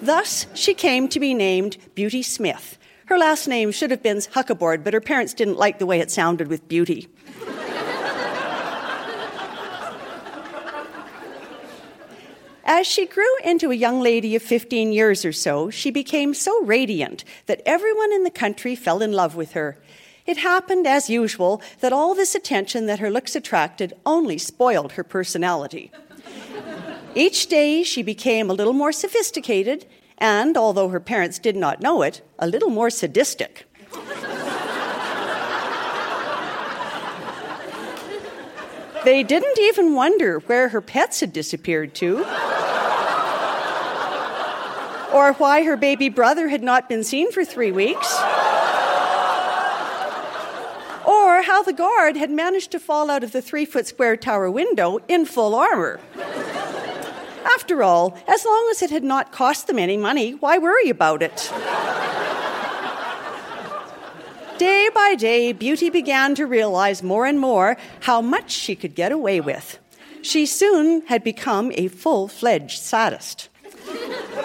Thus, 0.00 0.46
she 0.54 0.72
came 0.72 1.08
to 1.08 1.20
be 1.20 1.34
named 1.34 1.76
Beauty 1.94 2.22
Smith. 2.22 2.78
Her 3.04 3.18
last 3.18 3.46
name 3.46 3.70
should 3.70 3.90
have 3.90 4.02
been 4.02 4.16
Huckaboard, 4.16 4.82
but 4.82 4.94
her 4.94 5.00
parents 5.02 5.34
didn't 5.34 5.58
like 5.58 5.78
the 5.78 5.84
way 5.84 6.00
it 6.00 6.10
sounded 6.10 6.48
with 6.48 6.68
beauty. 6.68 7.08
As 12.66 12.86
she 12.86 13.04
grew 13.04 13.36
into 13.44 13.70
a 13.70 13.74
young 13.74 14.00
lady 14.00 14.34
of 14.34 14.42
15 14.42 14.90
years 14.90 15.24
or 15.24 15.32
so, 15.32 15.68
she 15.68 15.90
became 15.90 16.32
so 16.32 16.64
radiant 16.64 17.22
that 17.44 17.60
everyone 17.66 18.10
in 18.10 18.24
the 18.24 18.30
country 18.30 18.74
fell 18.74 19.02
in 19.02 19.12
love 19.12 19.36
with 19.36 19.52
her. 19.52 19.76
It 20.24 20.38
happened, 20.38 20.86
as 20.86 21.10
usual, 21.10 21.60
that 21.80 21.92
all 21.92 22.14
this 22.14 22.34
attention 22.34 22.86
that 22.86 23.00
her 23.00 23.10
looks 23.10 23.36
attracted 23.36 23.92
only 24.06 24.38
spoiled 24.38 24.92
her 24.92 25.04
personality. 25.04 25.92
Each 27.14 27.46
day 27.48 27.82
she 27.82 28.02
became 28.02 28.48
a 28.48 28.54
little 28.54 28.72
more 28.72 28.92
sophisticated 28.92 29.84
and, 30.16 30.56
although 30.56 30.88
her 30.88 31.00
parents 31.00 31.38
did 31.38 31.56
not 31.56 31.82
know 31.82 32.00
it, 32.00 32.22
a 32.38 32.46
little 32.46 32.70
more 32.70 32.88
sadistic. 32.88 33.66
They 39.04 39.22
didn't 39.22 39.58
even 39.58 39.94
wonder 39.94 40.38
where 40.40 40.70
her 40.70 40.80
pets 40.80 41.20
had 41.20 41.32
disappeared 41.32 41.94
to, 41.96 42.18
or 45.12 45.34
why 45.34 45.62
her 45.64 45.76
baby 45.76 46.08
brother 46.08 46.48
had 46.48 46.62
not 46.62 46.88
been 46.88 47.04
seen 47.04 47.30
for 47.30 47.44
three 47.44 47.70
weeks, 47.70 48.14
or 51.04 51.42
how 51.42 51.62
the 51.62 51.74
guard 51.74 52.16
had 52.16 52.30
managed 52.30 52.70
to 52.70 52.80
fall 52.80 53.10
out 53.10 53.22
of 53.22 53.32
the 53.32 53.42
three 53.42 53.66
foot 53.66 53.86
square 53.86 54.16
tower 54.16 54.50
window 54.50 55.00
in 55.06 55.26
full 55.26 55.54
armor. 55.54 56.00
After 57.44 57.82
all, 57.82 58.16
as 58.26 58.46
long 58.46 58.68
as 58.70 58.80
it 58.80 58.90
had 58.90 59.04
not 59.04 59.30
cost 59.32 59.66
them 59.66 59.78
any 59.78 59.98
money, 59.98 60.32
why 60.32 60.56
worry 60.56 60.88
about 60.88 61.22
it? 61.22 61.52
Day 64.64 64.88
by 64.94 65.14
day, 65.14 65.52
Beauty 65.52 65.90
began 65.90 66.34
to 66.36 66.46
realize 66.46 67.02
more 67.02 67.26
and 67.26 67.38
more 67.38 67.76
how 68.00 68.22
much 68.22 68.50
she 68.50 68.74
could 68.74 68.94
get 68.94 69.12
away 69.12 69.38
with. 69.38 69.78
She 70.22 70.46
soon 70.46 71.02
had 71.08 71.22
become 71.22 71.70
a 71.74 71.88
full 71.88 72.28
fledged 72.28 72.80
sadist. 72.80 73.50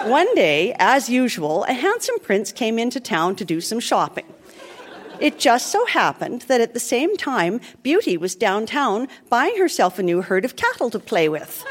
One 0.02 0.32
day, 0.34 0.76
as 0.78 1.08
usual, 1.08 1.64
a 1.64 1.72
handsome 1.72 2.18
prince 2.18 2.52
came 2.52 2.78
into 2.78 3.00
town 3.00 3.34
to 3.36 3.46
do 3.46 3.62
some 3.62 3.80
shopping. 3.80 4.26
It 5.20 5.38
just 5.38 5.68
so 5.68 5.86
happened 5.86 6.42
that 6.48 6.60
at 6.60 6.74
the 6.74 6.80
same 6.80 7.16
time, 7.16 7.62
Beauty 7.82 8.18
was 8.18 8.34
downtown 8.34 9.08
buying 9.30 9.56
herself 9.56 9.98
a 9.98 10.02
new 10.02 10.20
herd 10.20 10.44
of 10.44 10.54
cattle 10.54 10.90
to 10.90 10.98
play 10.98 11.30
with. 11.30 11.64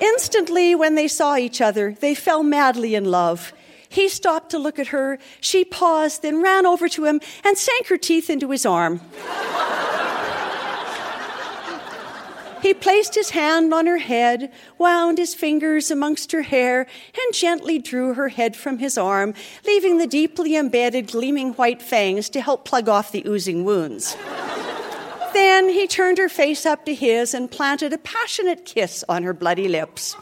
Instantly, 0.00 0.74
when 0.74 0.94
they 0.94 1.08
saw 1.08 1.36
each 1.36 1.60
other, 1.60 1.96
they 2.00 2.14
fell 2.14 2.42
madly 2.42 2.94
in 2.94 3.04
love. 3.04 3.52
He 3.88 4.08
stopped 4.08 4.50
to 4.50 4.58
look 4.58 4.78
at 4.78 4.88
her. 4.88 5.18
She 5.40 5.64
paused, 5.64 6.22
then 6.22 6.42
ran 6.42 6.66
over 6.66 6.88
to 6.88 7.04
him 7.04 7.20
and 7.44 7.56
sank 7.56 7.86
her 7.86 7.96
teeth 7.96 8.28
into 8.28 8.50
his 8.50 8.66
arm. 8.66 9.00
he 12.62 12.74
placed 12.74 13.14
his 13.14 13.30
hand 13.30 13.72
on 13.72 13.86
her 13.86 13.98
head, 13.98 14.52
wound 14.76 15.18
his 15.18 15.34
fingers 15.34 15.90
amongst 15.90 16.32
her 16.32 16.42
hair, 16.42 16.86
and 17.20 17.34
gently 17.34 17.78
drew 17.78 18.14
her 18.14 18.28
head 18.28 18.56
from 18.56 18.78
his 18.78 18.98
arm, 18.98 19.34
leaving 19.66 19.98
the 19.98 20.06
deeply 20.06 20.56
embedded, 20.56 21.10
gleaming 21.12 21.52
white 21.54 21.80
fangs 21.80 22.28
to 22.30 22.40
help 22.40 22.64
plug 22.64 22.88
off 22.88 23.12
the 23.12 23.22
oozing 23.26 23.64
wounds. 23.64 24.16
Then 25.36 25.68
he 25.68 25.86
turned 25.86 26.16
her 26.16 26.30
face 26.30 26.64
up 26.64 26.86
to 26.86 26.94
his 26.94 27.34
and 27.34 27.50
planted 27.50 27.92
a 27.92 27.98
passionate 27.98 28.64
kiss 28.64 29.04
on 29.06 29.22
her 29.22 29.34
bloody 29.34 29.68
lips. 29.68 30.16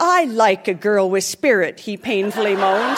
I 0.00 0.24
like 0.24 0.66
a 0.66 0.72
girl 0.72 1.10
with 1.10 1.24
spirit, 1.24 1.78
he 1.78 1.98
painfully 1.98 2.56
moaned. 2.56 2.96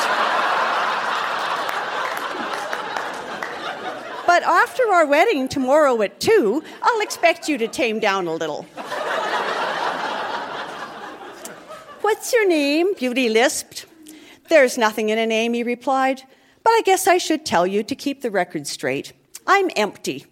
But 4.24 4.44
after 4.44 4.84
our 4.92 5.04
wedding 5.04 5.48
tomorrow 5.48 6.00
at 6.00 6.20
two, 6.20 6.62
I'll 6.80 7.00
expect 7.00 7.48
you 7.48 7.58
to 7.58 7.66
tame 7.66 7.98
down 7.98 8.28
a 8.28 8.34
little. 8.34 8.62
What's 12.02 12.32
your 12.32 12.46
name? 12.46 12.94
Beauty 12.94 13.28
lisped. 13.28 13.86
There's 14.48 14.78
nothing 14.78 15.08
in 15.08 15.18
a 15.18 15.26
name, 15.26 15.54
he 15.54 15.64
replied, 15.64 16.22
but 16.62 16.70
I 16.70 16.82
guess 16.84 17.08
I 17.08 17.18
should 17.18 17.44
tell 17.44 17.66
you 17.66 17.82
to 17.82 17.96
keep 17.96 18.22
the 18.22 18.30
record 18.30 18.68
straight. 18.68 19.12
I'm 19.44 19.72
empty. 19.74 20.26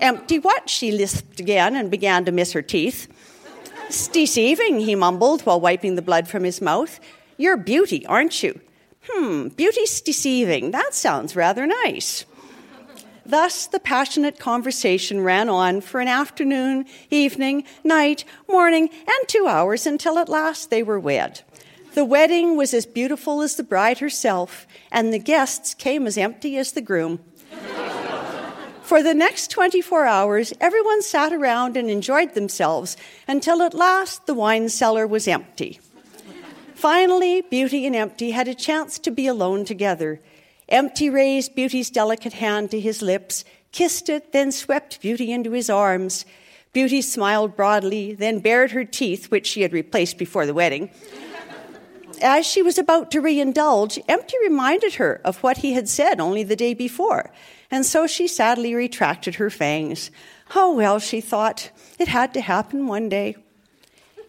Empty 0.00 0.38
what? 0.38 0.70
She 0.70 0.92
lisped 0.92 1.40
again 1.40 1.74
and 1.74 1.90
began 1.90 2.24
to 2.24 2.32
miss 2.32 2.52
her 2.52 2.62
teeth. 2.62 3.08
Deceiving, 4.12 4.80
he 4.80 4.94
mumbled 4.94 5.42
while 5.42 5.60
wiping 5.60 5.94
the 5.94 6.02
blood 6.02 6.28
from 6.28 6.44
his 6.44 6.60
mouth. 6.60 7.00
You're 7.36 7.56
beauty, 7.56 8.04
aren't 8.06 8.42
you? 8.42 8.60
Hmm, 9.08 9.48
beauty's 9.48 10.00
deceiving. 10.00 10.70
That 10.72 10.94
sounds 10.94 11.34
rather 11.34 11.66
nice. 11.66 12.26
Thus, 13.24 13.66
the 13.66 13.80
passionate 13.80 14.38
conversation 14.38 15.20
ran 15.22 15.48
on 15.48 15.82
for 15.82 16.00
an 16.00 16.08
afternoon, 16.08 16.86
evening, 17.10 17.64
night, 17.84 18.24
morning, 18.48 18.88
and 18.90 19.28
two 19.28 19.46
hours 19.46 19.86
until 19.86 20.18
at 20.18 20.28
last 20.30 20.70
they 20.70 20.82
were 20.82 20.98
wed. 20.98 21.42
The 21.94 22.04
wedding 22.04 22.56
was 22.56 22.72
as 22.72 22.86
beautiful 22.86 23.42
as 23.42 23.56
the 23.56 23.62
bride 23.62 23.98
herself, 23.98 24.66
and 24.90 25.12
the 25.12 25.18
guests 25.18 25.74
came 25.74 26.06
as 26.06 26.16
empty 26.16 26.56
as 26.56 26.72
the 26.72 26.80
groom. 26.80 27.20
For 28.88 29.02
the 29.02 29.12
next 29.12 29.50
24 29.50 30.06
hours, 30.06 30.54
everyone 30.62 31.02
sat 31.02 31.30
around 31.30 31.76
and 31.76 31.90
enjoyed 31.90 32.32
themselves 32.32 32.96
until 33.28 33.60
at 33.60 33.74
last 33.74 34.24
the 34.24 34.32
wine 34.32 34.70
cellar 34.70 35.06
was 35.06 35.28
empty. 35.28 35.78
Finally, 36.74 37.42
Beauty 37.42 37.84
and 37.86 37.94
Empty 37.94 38.30
had 38.30 38.48
a 38.48 38.54
chance 38.54 38.98
to 39.00 39.10
be 39.10 39.26
alone 39.26 39.66
together. 39.66 40.22
Empty 40.70 41.10
raised 41.10 41.54
Beauty's 41.54 41.90
delicate 41.90 42.32
hand 42.32 42.70
to 42.70 42.80
his 42.80 43.02
lips, 43.02 43.44
kissed 43.72 44.08
it, 44.08 44.32
then 44.32 44.50
swept 44.50 45.02
Beauty 45.02 45.32
into 45.32 45.50
his 45.52 45.68
arms. 45.68 46.24
Beauty 46.72 47.02
smiled 47.02 47.56
broadly, 47.56 48.14
then 48.14 48.38
bared 48.38 48.70
her 48.70 48.86
teeth, 48.86 49.30
which 49.30 49.46
she 49.46 49.60
had 49.60 49.74
replaced 49.74 50.16
before 50.16 50.46
the 50.46 50.54
wedding. 50.54 50.88
As 52.22 52.46
she 52.46 52.62
was 52.62 52.78
about 52.78 53.10
to 53.12 53.22
reindulge, 53.22 54.02
Empty 54.08 54.36
reminded 54.42 54.94
her 54.94 55.20
of 55.24 55.42
what 55.42 55.58
he 55.58 55.72
had 55.72 55.88
said 55.88 56.20
only 56.20 56.42
the 56.42 56.56
day 56.56 56.74
before 56.74 57.30
and 57.70 57.84
so 57.84 58.06
she 58.06 58.26
sadly 58.26 58.74
retracted 58.74 59.36
her 59.36 59.50
fangs. 59.50 60.10
Oh, 60.54 60.74
well, 60.74 60.98
she 60.98 61.20
thought, 61.20 61.70
it 61.98 62.08
had 62.08 62.32
to 62.34 62.40
happen 62.40 62.86
one 62.86 63.08
day. 63.08 63.36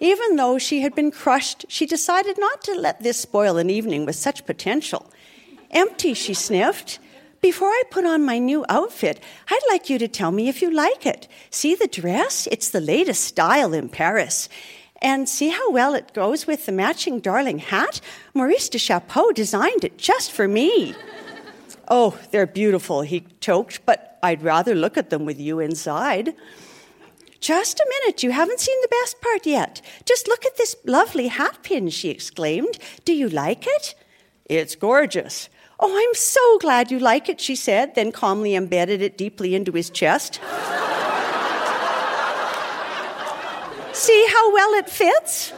Even 0.01 0.35
though 0.35 0.57
she 0.57 0.81
had 0.81 0.95
been 0.95 1.11
crushed, 1.11 1.65
she 1.67 1.85
decided 1.85 2.37
not 2.37 2.61
to 2.63 2.73
let 2.73 3.01
this 3.01 3.19
spoil 3.19 3.57
an 3.57 3.69
evening 3.69 4.05
with 4.05 4.15
such 4.15 4.45
potential. 4.45 5.09
Empty, 5.71 6.13
she 6.13 6.33
sniffed. 6.33 6.99
Before 7.41 7.69
I 7.69 7.83
put 7.89 8.05
on 8.05 8.25
my 8.25 8.37
new 8.37 8.65
outfit, 8.67 9.21
I'd 9.49 9.59
like 9.69 9.89
you 9.89 9.97
to 9.99 10.07
tell 10.09 10.31
me 10.31 10.49
if 10.49 10.61
you 10.61 10.71
like 10.71 11.05
it. 11.05 11.27
See 11.49 11.75
the 11.75 11.87
dress? 11.87 12.47
It's 12.51 12.69
the 12.69 12.81
latest 12.81 13.23
style 13.23 13.73
in 13.73 13.87
Paris. 13.87 14.49
And 15.01 15.29
see 15.29 15.49
how 15.49 15.71
well 15.71 15.93
it 15.93 16.13
goes 16.13 16.45
with 16.45 16.65
the 16.65 16.71
matching 16.71 17.19
darling 17.19 17.59
hat? 17.59 18.01
Maurice 18.33 18.69
de 18.69 18.77
Chapeau 18.77 19.31
designed 19.31 19.83
it 19.83 19.97
just 19.97 20.31
for 20.31 20.47
me. 20.47 20.95
Oh, 21.91 22.19
they're 22.29 22.45
beautiful, 22.45 23.01
he 23.01 23.25
choked, 23.41 23.83
but 23.83 24.19
I'd 24.21 24.43
rather 24.43 24.75
look 24.75 24.95
at 24.95 25.09
them 25.09 25.25
with 25.25 25.39
you 25.39 25.59
inside. 25.59 26.35
Just 27.39 27.79
a 27.79 27.85
minute, 28.01 28.21
you 28.21 28.31
haven't 28.31 28.59
seen 28.59 28.79
the 28.81 28.95
best 29.01 29.19
part 29.21 29.45
yet. 29.45 29.81
Just 30.05 30.27
look 30.27 30.45
at 30.45 30.57
this 30.57 30.75
lovely 30.85 31.29
hat 31.29 31.63
pin, 31.63 31.89
she 31.89 32.09
exclaimed. 32.09 32.77
Do 33.05 33.13
you 33.13 33.27
like 33.27 33.65
it? 33.65 33.95
It's 34.45 34.75
gorgeous. 34.75 35.49
Oh, 35.79 35.97
I'm 35.97 36.13
so 36.13 36.59
glad 36.59 36.91
you 36.91 36.99
like 36.99 37.27
it, 37.27 37.41
she 37.41 37.55
said, 37.55 37.95
then 37.95 38.11
calmly 38.11 38.53
embedded 38.53 39.01
it 39.01 39.17
deeply 39.17 39.55
into 39.55 39.71
his 39.71 39.89
chest. 39.89 40.39
See 43.93 44.27
how 44.29 44.53
well 44.53 44.73
it 44.73 44.89
fits? 44.89 45.53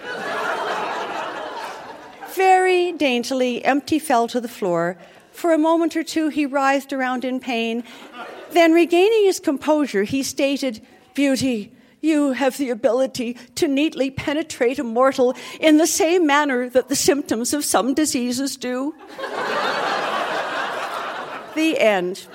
Very 2.35 2.91
daintily, 2.93 3.63
Empty 3.63 3.99
fell 3.99 4.27
to 4.29 4.39
the 4.39 4.47
floor, 4.47 4.97
for 5.31 5.53
a 5.53 5.57
moment 5.57 5.95
or 5.95 6.03
two, 6.03 6.29
he 6.29 6.45
writhed 6.45 6.93
around 6.93 7.25
in 7.25 7.39
pain. 7.39 7.83
Then, 8.51 8.73
regaining 8.73 9.25
his 9.25 9.39
composure, 9.39 10.03
he 10.03 10.23
stated, 10.23 10.85
Beauty, 11.13 11.71
you 11.99 12.33
have 12.33 12.57
the 12.57 12.69
ability 12.69 13.37
to 13.55 13.67
neatly 13.67 14.11
penetrate 14.11 14.79
a 14.79 14.83
mortal 14.83 15.35
in 15.59 15.77
the 15.77 15.87
same 15.87 16.25
manner 16.25 16.69
that 16.69 16.89
the 16.89 16.95
symptoms 16.95 17.53
of 17.53 17.63
some 17.63 17.93
diseases 17.93 18.57
do. 18.57 18.93
the 21.55 21.79
end. 21.79 22.27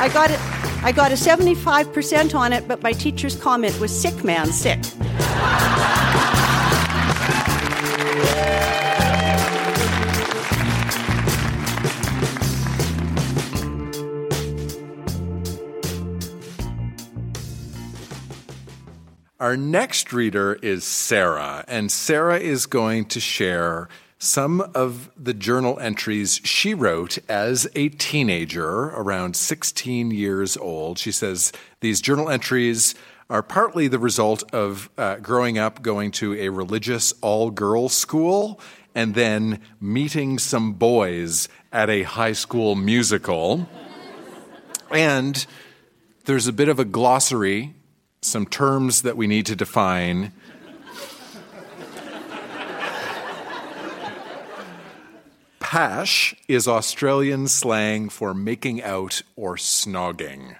I 0.00 0.08
got 0.08 0.30
it. 0.30 0.38
I 0.84 0.92
got 0.92 1.10
a 1.10 1.16
75% 1.16 2.32
on 2.32 2.52
it, 2.52 2.68
but 2.68 2.84
my 2.84 2.92
teacher's 2.92 3.34
comment 3.34 3.78
was 3.80 3.90
sick 3.90 4.22
man 4.22 4.52
sick. 4.52 4.78
Our 19.40 19.56
next 19.56 20.12
reader 20.12 20.54
is 20.62 20.84
Sarah, 20.84 21.64
and 21.66 21.90
Sarah 21.90 22.38
is 22.38 22.66
going 22.66 23.06
to 23.06 23.18
share 23.18 23.88
some 24.18 24.60
of 24.74 25.10
the 25.16 25.34
journal 25.34 25.78
entries 25.78 26.40
she 26.42 26.74
wrote 26.74 27.18
as 27.28 27.68
a 27.74 27.88
teenager, 27.88 28.90
around 28.90 29.36
16 29.36 30.10
years 30.10 30.56
old. 30.56 30.98
She 30.98 31.12
says 31.12 31.52
these 31.80 32.00
journal 32.00 32.28
entries 32.28 32.94
are 33.30 33.42
partly 33.42 33.88
the 33.88 33.98
result 33.98 34.42
of 34.52 34.90
uh, 34.98 35.16
growing 35.16 35.58
up 35.58 35.82
going 35.82 36.10
to 36.10 36.34
a 36.34 36.48
religious 36.48 37.12
all 37.20 37.50
girls 37.50 37.94
school 37.94 38.60
and 38.94 39.14
then 39.14 39.60
meeting 39.80 40.38
some 40.38 40.72
boys 40.72 41.48
at 41.72 41.88
a 41.88 42.02
high 42.02 42.32
school 42.32 42.74
musical. 42.74 43.68
and 44.90 45.46
there's 46.24 46.48
a 46.48 46.52
bit 46.52 46.68
of 46.68 46.80
a 46.80 46.84
glossary, 46.84 47.74
some 48.22 48.46
terms 48.46 49.02
that 49.02 49.16
we 49.16 49.26
need 49.26 49.46
to 49.46 49.54
define. 49.54 50.32
Pash 55.70 56.34
is 56.48 56.66
Australian 56.66 57.46
slang 57.46 58.08
for 58.08 58.32
making 58.32 58.82
out 58.82 59.20
or 59.36 59.56
snogging. 59.56 60.56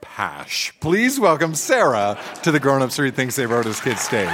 Pash. 0.00 0.72
Please 0.78 1.18
welcome 1.18 1.56
Sarah 1.56 2.16
to 2.44 2.52
the 2.52 2.60
Grown 2.60 2.80
Ups 2.80 2.96
Read 2.96 3.16
Things 3.16 3.34
They 3.34 3.46
Wrote 3.46 3.66
as 3.66 3.80
Kids 3.80 4.02
stage. 4.02 4.28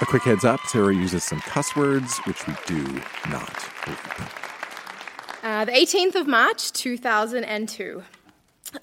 A 0.00 0.06
quick 0.06 0.24
heads 0.24 0.44
up 0.44 0.58
Sarah 0.72 0.90
uses 0.90 1.22
some 1.22 1.38
cuss 1.42 1.76
words, 1.76 2.18
which 2.24 2.44
we 2.48 2.54
do 2.66 2.82
not 3.30 3.54
Uh, 5.44 5.64
the 5.64 5.70
18th 5.70 6.16
of 6.16 6.26
March, 6.26 6.72
2002. 6.72 8.02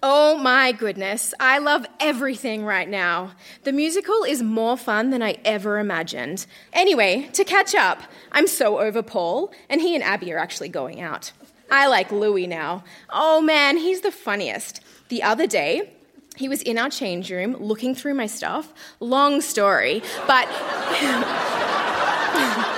Oh 0.01 0.37
my 0.37 0.71
goodness, 0.71 1.33
I 1.39 1.57
love 1.57 1.85
everything 1.99 2.63
right 2.65 2.87
now. 2.87 3.33
The 3.63 3.73
musical 3.73 4.23
is 4.23 4.41
more 4.41 4.77
fun 4.77 5.09
than 5.09 5.21
I 5.21 5.37
ever 5.43 5.79
imagined. 5.79 6.45
Anyway, 6.73 7.29
to 7.33 7.43
catch 7.43 7.75
up, 7.75 8.01
I'm 8.31 8.47
so 8.47 8.79
over 8.79 9.03
Paul, 9.03 9.51
and 9.69 9.81
he 9.81 9.93
and 9.95 10.03
Abby 10.03 10.31
are 10.31 10.37
actually 10.37 10.69
going 10.69 11.01
out. 11.01 11.31
I 11.69 11.87
like 11.87 12.11
Louis 12.11 12.47
now. 12.47 12.83
Oh 13.09 13.41
man, 13.41 13.77
he's 13.77 14.01
the 14.01 14.11
funniest. 14.11 14.81
The 15.09 15.23
other 15.23 15.47
day, 15.47 15.91
he 16.35 16.47
was 16.47 16.61
in 16.61 16.77
our 16.77 16.89
change 16.89 17.31
room 17.31 17.55
looking 17.57 17.93
through 17.93 18.13
my 18.13 18.27
stuff. 18.27 18.73
Long 18.99 19.41
story, 19.41 20.01
but. 20.25 20.47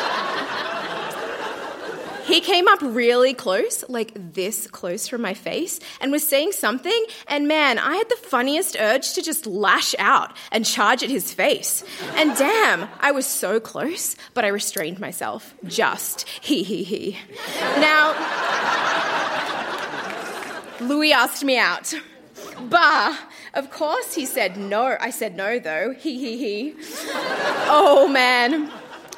He 2.26 2.40
came 2.42 2.68
up 2.68 2.80
really 2.82 3.34
close, 3.34 3.84
like 3.90 4.12
this 4.34 4.68
close 4.68 5.08
from 5.08 5.22
my 5.22 5.34
face, 5.34 5.80
and 6.00 6.12
was 6.12 6.28
saying 6.28 6.54
something, 6.54 7.06
and 7.28 7.48
man, 7.48 7.78
I 7.80 7.98
had 7.98 8.10
the 8.10 8.16
funniest 8.16 8.78
urge 8.80 9.14
to 9.14 9.22
just 9.22 9.46
lash 9.46 9.94
out 10.00 10.36
and 10.52 10.66
charge 10.66 11.04
at 11.04 11.10
his 11.10 11.34
face. 11.34 11.84
And 12.16 12.36
damn, 12.38 12.88
I 13.00 13.12
was 13.12 13.26
so 13.26 13.60
close, 13.60 14.16
but 14.34 14.46
I 14.46 14.50
restrained 14.50 15.00
myself. 15.00 15.54
Just 15.66 16.28
he 16.42 16.64
he 16.64 16.84
he. 16.84 17.18
Now, 17.80 18.14
Louis 20.80 21.12
asked 21.12 21.44
me 21.44 21.58
out. 21.58 21.94
Bah! 22.70 23.18
Of 23.54 23.70
course 23.70 24.14
he 24.14 24.26
said 24.26 24.58
no. 24.58 24.98
I 25.00 25.10
said 25.10 25.36
no 25.36 25.60
though. 25.60 25.94
He 25.94 26.20
he 26.20 26.38
he. 26.38 26.76
Oh 27.68 28.08
man. 28.08 28.72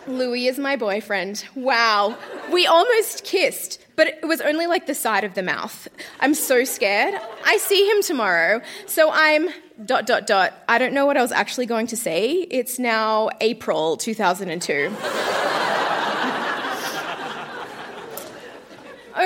Louis 0.07 0.47
is 0.47 0.59
my 0.59 0.75
boyfriend. 0.75 1.45
Wow. 1.55 2.15
We 2.51 2.67
almost 2.67 3.23
kissed, 3.23 3.79
but 3.95 4.07
it 4.07 4.27
was 4.27 4.41
only 4.41 4.67
like 4.67 4.85
the 4.85 4.95
side 4.95 5.23
of 5.23 5.33
the 5.33 5.43
mouth. 5.43 5.87
I'm 6.19 6.33
so 6.33 6.63
scared. 6.63 7.15
I 7.45 7.57
see 7.57 7.89
him 7.89 8.01
tomorrow, 8.03 8.61
so 8.85 9.09
I'm 9.11 9.49
dot 9.83 10.05
dot 10.05 10.27
dot. 10.27 10.53
I 10.69 10.77
don't 10.77 10.93
know 10.93 11.05
what 11.05 11.17
I 11.17 11.21
was 11.21 11.31
actually 11.31 11.65
going 11.65 11.87
to 11.87 11.97
say. 11.97 12.31
It's 12.49 12.79
now 12.79 13.29
April 13.41 13.97
2002. 13.97 14.91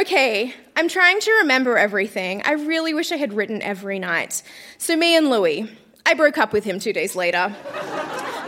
okay, 0.02 0.54
I'm 0.76 0.88
trying 0.88 1.20
to 1.20 1.32
remember 1.42 1.78
everything. 1.78 2.42
I 2.46 2.54
really 2.54 2.94
wish 2.94 3.12
I 3.12 3.18
had 3.18 3.34
written 3.34 3.62
every 3.62 4.00
night. 4.00 4.44
So, 4.78 4.96
me 4.96 5.18
and 5.18 5.30
Louis, 5.30 5.70
I 6.06 6.14
broke 6.14 6.38
up 6.38 6.54
with 6.54 6.64
him 6.64 6.80
two 6.80 6.94
days 6.94 7.16
later. 7.16 7.56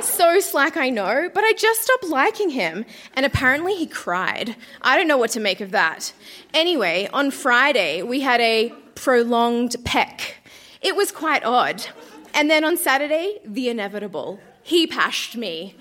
So 0.04 0.40
slack, 0.40 0.78
I 0.78 0.90
know, 0.90 1.30
but 1.34 1.44
I 1.44 1.54
just 1.54 1.82
stopped 1.84 2.06
liking 2.06 2.52
him. 2.52 2.86
And 3.14 3.26
apparently 3.26 3.76
he 3.76 3.86
cried. 3.86 4.56
I 4.82 4.98
don't 4.98 5.08
know 5.08 5.18
what 5.18 5.32
to 5.32 5.40
make 5.40 5.62
of 5.62 5.72
that. 5.72 6.14
Anyway, 6.54 7.10
on 7.14 7.32
Friday, 7.32 8.02
we 8.02 8.22
had 8.22 8.42
a 8.42 8.74
prolonged 8.96 9.76
peck. 9.84 10.38
It 10.82 10.96
was 10.96 11.12
quite 11.12 11.44
odd. 11.44 11.86
And 12.34 12.50
then 12.50 12.64
on 12.64 12.78
Saturday, 12.78 13.40
the 13.44 13.70
inevitable. 13.70 14.40
He 14.64 14.88
pashed 14.88 15.36
me. 15.36 15.76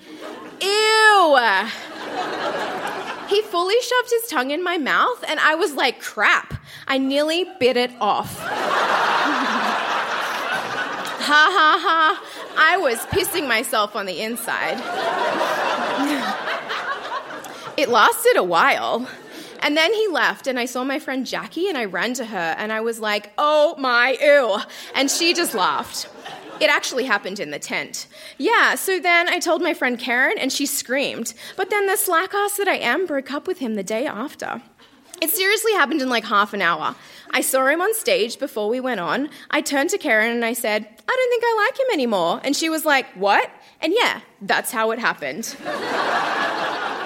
Ew! 0.61 1.37
He 3.29 3.41
fully 3.43 3.79
shoved 3.81 4.09
his 4.09 4.27
tongue 4.29 4.51
in 4.51 4.63
my 4.63 4.77
mouth, 4.77 5.23
and 5.27 5.39
I 5.39 5.55
was 5.55 5.73
like, 5.73 6.01
crap. 6.01 6.55
I 6.87 6.97
nearly 6.97 7.45
bit 7.59 7.77
it 7.77 7.91
off. 8.01 8.37
ha 11.19 11.47
ha 11.49 11.79
ha. 11.79 12.30
I 12.57 12.77
was 12.77 12.97
pissing 13.07 13.47
myself 13.47 13.95
on 13.95 14.05
the 14.05 14.21
inside. 14.21 14.77
it 17.77 17.89
lasted 17.89 18.37
a 18.37 18.43
while. 18.43 19.07
And 19.63 19.77
then 19.77 19.93
he 19.93 20.07
left, 20.07 20.47
and 20.47 20.59
I 20.59 20.65
saw 20.65 20.83
my 20.83 20.97
friend 20.97 21.25
Jackie, 21.25 21.69
and 21.69 21.77
I 21.77 21.85
ran 21.85 22.13
to 22.15 22.25
her, 22.25 22.55
and 22.57 22.73
I 22.73 22.81
was 22.81 22.99
like, 22.99 23.31
oh 23.37 23.75
my, 23.77 24.17
ew. 24.19 24.57
And 24.95 25.09
she 25.09 25.33
just 25.33 25.53
laughed. 25.53 26.09
It 26.59 26.69
actually 26.69 27.05
happened 27.05 27.39
in 27.39 27.51
the 27.51 27.59
tent. 27.59 28.07
Yeah, 28.37 28.75
so 28.75 28.99
then 28.99 29.29
I 29.29 29.39
told 29.39 29.61
my 29.61 29.73
friend 29.73 29.99
Karen, 29.99 30.37
and 30.39 30.51
she 30.51 30.65
screamed. 30.65 31.33
But 31.57 31.69
then 31.69 31.85
the 31.85 31.95
slack 31.95 32.33
ass 32.33 32.57
that 32.57 32.67
I 32.67 32.77
am 32.77 33.05
broke 33.05 33.31
up 33.31 33.47
with 33.47 33.59
him 33.59 33.75
the 33.75 33.83
day 33.83 34.05
after. 34.05 34.61
It 35.21 35.29
seriously 35.29 35.71
happened 35.73 36.01
in 36.01 36.09
like 36.09 36.25
half 36.25 36.53
an 36.53 36.63
hour. 36.63 36.95
I 37.29 37.41
saw 37.41 37.67
him 37.67 37.79
on 37.79 37.93
stage 37.93 38.39
before 38.39 38.67
we 38.67 38.79
went 38.79 38.99
on. 38.99 39.29
I 39.51 39.61
turned 39.61 39.91
to 39.91 39.99
Karen 39.99 40.31
and 40.31 40.43
I 40.43 40.53
said, 40.53 40.81
I 40.83 41.15
don't 41.15 41.29
think 41.29 41.43
I 41.45 41.67
like 41.67 41.79
him 41.79 41.93
anymore. 41.93 42.41
And 42.43 42.55
she 42.55 42.69
was 42.69 42.85
like, 42.85 43.05
What? 43.13 43.49
And 43.81 43.93
yeah, 43.95 44.21
that's 44.41 44.71
how 44.71 44.89
it 44.91 44.99
happened. 44.99 45.55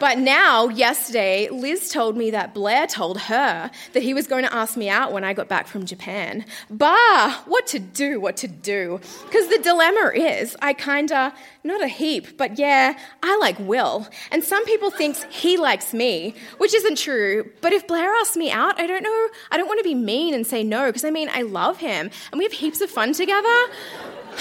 But 0.00 0.18
now, 0.18 0.68
yesterday, 0.68 1.48
Liz 1.50 1.90
told 1.90 2.16
me 2.16 2.30
that 2.30 2.54
Blair 2.54 2.86
told 2.86 3.18
her 3.22 3.70
that 3.92 4.02
he 4.02 4.14
was 4.14 4.28
going 4.28 4.44
to 4.44 4.54
ask 4.54 4.76
me 4.76 4.88
out 4.88 5.12
when 5.12 5.24
I 5.24 5.32
got 5.32 5.48
back 5.48 5.66
from 5.66 5.86
Japan. 5.86 6.44
Bah, 6.70 7.42
what 7.46 7.66
to 7.68 7.80
do, 7.80 8.20
what 8.20 8.36
to 8.38 8.48
do. 8.48 9.00
Because 9.24 9.48
the 9.48 9.58
dilemma 9.58 10.12
is, 10.14 10.56
I 10.62 10.72
kinda, 10.72 11.34
not 11.64 11.82
a 11.82 11.88
heap, 11.88 12.36
but 12.36 12.58
yeah, 12.58 12.96
I 13.22 13.36
like 13.38 13.58
Will. 13.58 14.06
And 14.30 14.44
some 14.44 14.64
people 14.66 14.90
thinks 14.90 15.24
he 15.30 15.56
likes 15.56 15.92
me, 15.92 16.34
which 16.58 16.74
isn't 16.74 16.98
true. 16.98 17.50
But 17.60 17.72
if 17.72 17.86
Blair 17.88 18.12
asks 18.20 18.36
me 18.36 18.50
out, 18.52 18.78
I 18.80 18.86
don't 18.86 19.02
know, 19.02 19.28
I 19.50 19.56
don't 19.56 19.66
want 19.66 19.80
to 19.80 19.84
be 19.84 19.94
mean 19.94 20.32
and 20.32 20.46
say 20.46 20.62
no, 20.62 20.86
because 20.86 21.04
I 21.04 21.10
mean, 21.10 21.28
I 21.32 21.42
love 21.42 21.78
him, 21.78 22.10
and 22.30 22.38
we 22.38 22.44
have 22.44 22.52
heaps 22.52 22.80
of 22.80 22.90
fun 22.90 23.12
together. 23.14 23.48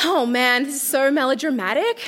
Oh 0.04 0.28
man, 0.28 0.64
this 0.66 0.76
is 0.76 0.82
so 0.84 1.10
melodramatic. 1.10 2.08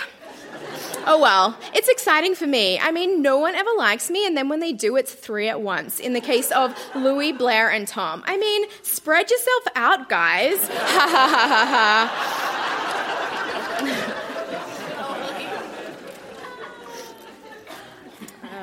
Oh 1.06 1.20
well, 1.22 1.58
it's 1.74 1.88
exciting 1.88 2.36
for 2.36 2.46
me. 2.48 2.80
I 2.80 2.92
mean, 2.92 3.22
no 3.22 3.38
one 3.38 3.56
ever 3.56 3.70
likes 3.78 4.10
me, 4.10 4.26
and 4.26 4.36
then 4.38 4.50
when 4.50 4.60
they 4.60 4.74
do, 4.74 4.96
it's 4.96 5.14
three 5.14 5.48
at 5.48 5.62
once. 5.62 6.00
In 6.00 6.14
the 6.14 6.22
case 6.22 6.52
of 6.52 6.76
Louis, 6.96 7.32
Blair, 7.32 7.70
and 7.70 7.88
Tom. 7.88 8.24
I 8.26 8.38
mean, 8.38 8.66
spread 8.84 9.30
yourself 9.30 9.64
out, 9.76 10.10
guys. 10.10 10.70
Ha 11.00 11.08
ha 11.08 11.28
ha 11.30 11.48
ha 11.48 11.66
ha. 11.66 12.50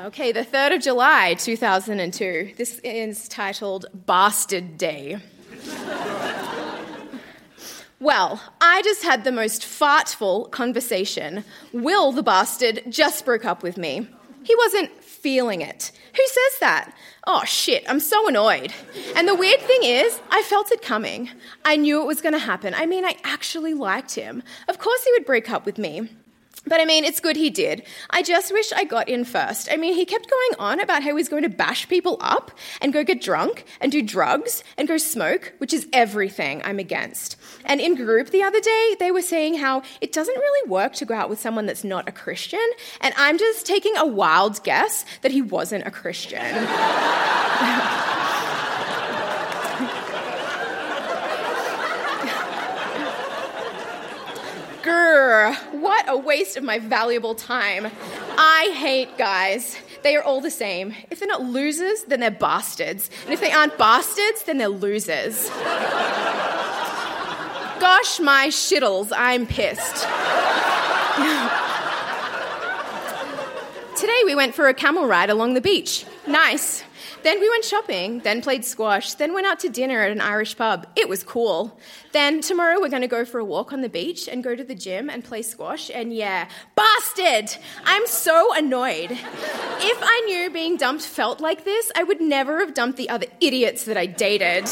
Okay, 0.07 0.31
the 0.31 0.45
3rd 0.45 0.75
of 0.77 0.81
July, 0.81 1.33
2002. 1.33 2.53
This 2.55 2.79
is 2.79 3.27
titled 3.27 3.87
Bastard 3.93 4.77
Day. 4.77 5.17
Well, 7.99 8.41
I 8.61 8.83
just 8.83 9.03
had 9.03 9.23
the 9.23 9.31
most 9.31 9.63
fartful 9.63 10.45
conversation. 10.45 11.43
Will, 11.73 12.11
the 12.11 12.21
bastard, 12.21 12.83
just 12.89 13.25
broke 13.25 13.43
up 13.43 13.63
with 13.63 13.75
me. 13.75 14.07
He 14.43 14.55
wasn't 14.55 15.03
feeling 15.03 15.61
it. 15.61 15.91
Who 16.15 16.25
says 16.25 16.59
that? 16.59 16.93
Oh 17.25 17.43
shit, 17.43 17.83
I'm 17.89 17.99
so 17.99 18.27
annoyed. 18.27 18.71
And 19.15 19.27
the 19.27 19.35
weird 19.35 19.59
thing 19.61 19.83
is, 19.83 20.21
I 20.29 20.43
felt 20.43 20.71
it 20.71 20.81
coming. 20.81 21.31
I 21.65 21.75
knew 21.75 22.01
it 22.01 22.07
was 22.07 22.21
going 22.21 22.33
to 22.33 22.39
happen. 22.39 22.73
I 22.75 22.85
mean, 22.85 23.03
I 23.03 23.17
actually 23.23 23.73
liked 23.73 24.13
him. 24.13 24.43
Of 24.67 24.77
course, 24.77 25.03
he 25.03 25.11
would 25.13 25.25
break 25.25 25.49
up 25.49 25.65
with 25.65 25.77
me. 25.77 26.07
But 26.67 26.81
I 26.81 26.85
mean, 26.85 27.03
it's 27.03 27.19
good 27.19 27.35
he 27.35 27.49
did. 27.49 27.83
I 28.09 28.21
just 28.21 28.51
wish 28.51 28.71
I 28.73 28.83
got 28.83 29.09
in 29.09 29.25
first. 29.25 29.69
I 29.71 29.77
mean, 29.77 29.93
he 29.93 30.05
kept 30.05 30.29
going 30.29 30.59
on 30.59 30.79
about 30.79 31.03
how 31.03 31.15
he's 31.15 31.29
going 31.29 31.43
to 31.43 31.49
bash 31.49 31.87
people 31.87 32.17
up 32.19 32.51
and 32.81 32.93
go 32.93 33.03
get 33.03 33.21
drunk 33.21 33.65
and 33.79 33.91
do 33.91 34.01
drugs 34.01 34.63
and 34.77 34.87
go 34.87 34.97
smoke, 34.97 35.53
which 35.59 35.73
is 35.73 35.87
everything 35.93 36.61
I'm 36.63 36.79
against. 36.79 37.35
And 37.65 37.79
in 37.81 37.95
group 37.95 38.29
the 38.29 38.43
other 38.43 38.59
day, 38.59 38.95
they 38.99 39.11
were 39.11 39.21
saying 39.21 39.55
how 39.55 39.83
it 40.01 40.11
doesn't 40.11 40.35
really 40.35 40.69
work 40.69 40.93
to 40.93 41.05
go 41.05 41.13
out 41.13 41.29
with 41.29 41.39
someone 41.39 41.65
that's 41.65 41.83
not 41.83 42.07
a 42.07 42.11
Christian. 42.11 42.59
And 43.01 43.13
I'm 43.17 43.37
just 43.37 43.65
taking 43.65 43.95
a 43.97 44.05
wild 44.05 44.63
guess 44.63 45.05
that 45.21 45.31
he 45.31 45.41
wasn't 45.41 45.87
a 45.87 45.91
Christian. 45.91 46.41
Grr, 54.87 55.53
what 55.73 56.07
a 56.07 56.17
waste 56.17 56.55
of 56.55 56.63
my 56.63 56.79
valuable 56.79 57.35
time. 57.35 57.91
I 58.37 58.73
hate 58.73 59.17
guys. 59.17 59.77
They 60.01 60.15
are 60.15 60.23
all 60.23 60.39
the 60.39 60.49
same. 60.49 60.95
If 61.11 61.19
they're 61.19 61.27
not 61.27 61.43
losers, 61.43 62.03
then 62.03 62.21
they're 62.21 62.31
bastards. 62.31 63.09
And 63.25 63.33
if 63.33 63.41
they 63.41 63.51
aren't 63.51 63.77
bastards, 63.77 64.43
then 64.43 64.59
they're 64.59 64.69
losers. 64.69 65.49
Gosh, 67.79 68.21
my 68.21 68.47
shittles, 68.47 69.11
I'm 69.13 69.45
pissed. 69.45 70.07
Today 73.99 74.21
we 74.23 74.35
went 74.35 74.55
for 74.55 74.69
a 74.69 74.73
camel 74.73 75.05
ride 75.05 75.29
along 75.29 75.55
the 75.55 75.61
beach. 75.61 76.05
Nice. 76.25 76.85
Then 77.27 77.41
we 77.41 77.49
went 77.49 77.65
shopping, 77.65 78.19
then 78.19 78.41
played 78.41 78.63
squash, 78.63 79.15
then 79.15 79.33
went 79.33 79.47
out 79.47 79.59
to 79.59 79.67
dinner 79.67 80.01
at 80.01 80.11
an 80.11 80.21
Irish 80.21 80.55
pub. 80.55 80.87
It 80.95 81.09
was 81.09 81.25
cool. 81.25 81.77
Then 82.13 82.39
tomorrow 82.39 82.79
we're 82.79 82.87
going 82.87 83.01
to 83.01 83.07
go 83.09 83.25
for 83.25 83.39
a 83.39 83.43
walk 83.43 83.73
on 83.73 83.81
the 83.81 83.89
beach 83.89 84.29
and 84.29 84.41
go 84.41 84.55
to 84.55 84.63
the 84.63 84.73
gym 84.73 85.09
and 85.09 85.25
play 85.25 85.41
squash. 85.41 85.91
And 85.93 86.13
yeah, 86.13 86.47
bastard! 86.77 87.61
I'm 87.83 88.07
so 88.07 88.55
annoyed. 88.55 89.11
If 89.11 89.99
I 90.01 90.23
knew 90.27 90.49
being 90.51 90.77
dumped 90.77 91.03
felt 91.03 91.41
like 91.41 91.65
this, 91.65 91.91
I 91.97 92.03
would 92.03 92.21
never 92.21 92.59
have 92.59 92.73
dumped 92.73 92.97
the 92.97 93.09
other 93.09 93.27
idiots 93.41 93.83
that 93.83 93.97
I 93.97 94.05
dated. 94.05 94.69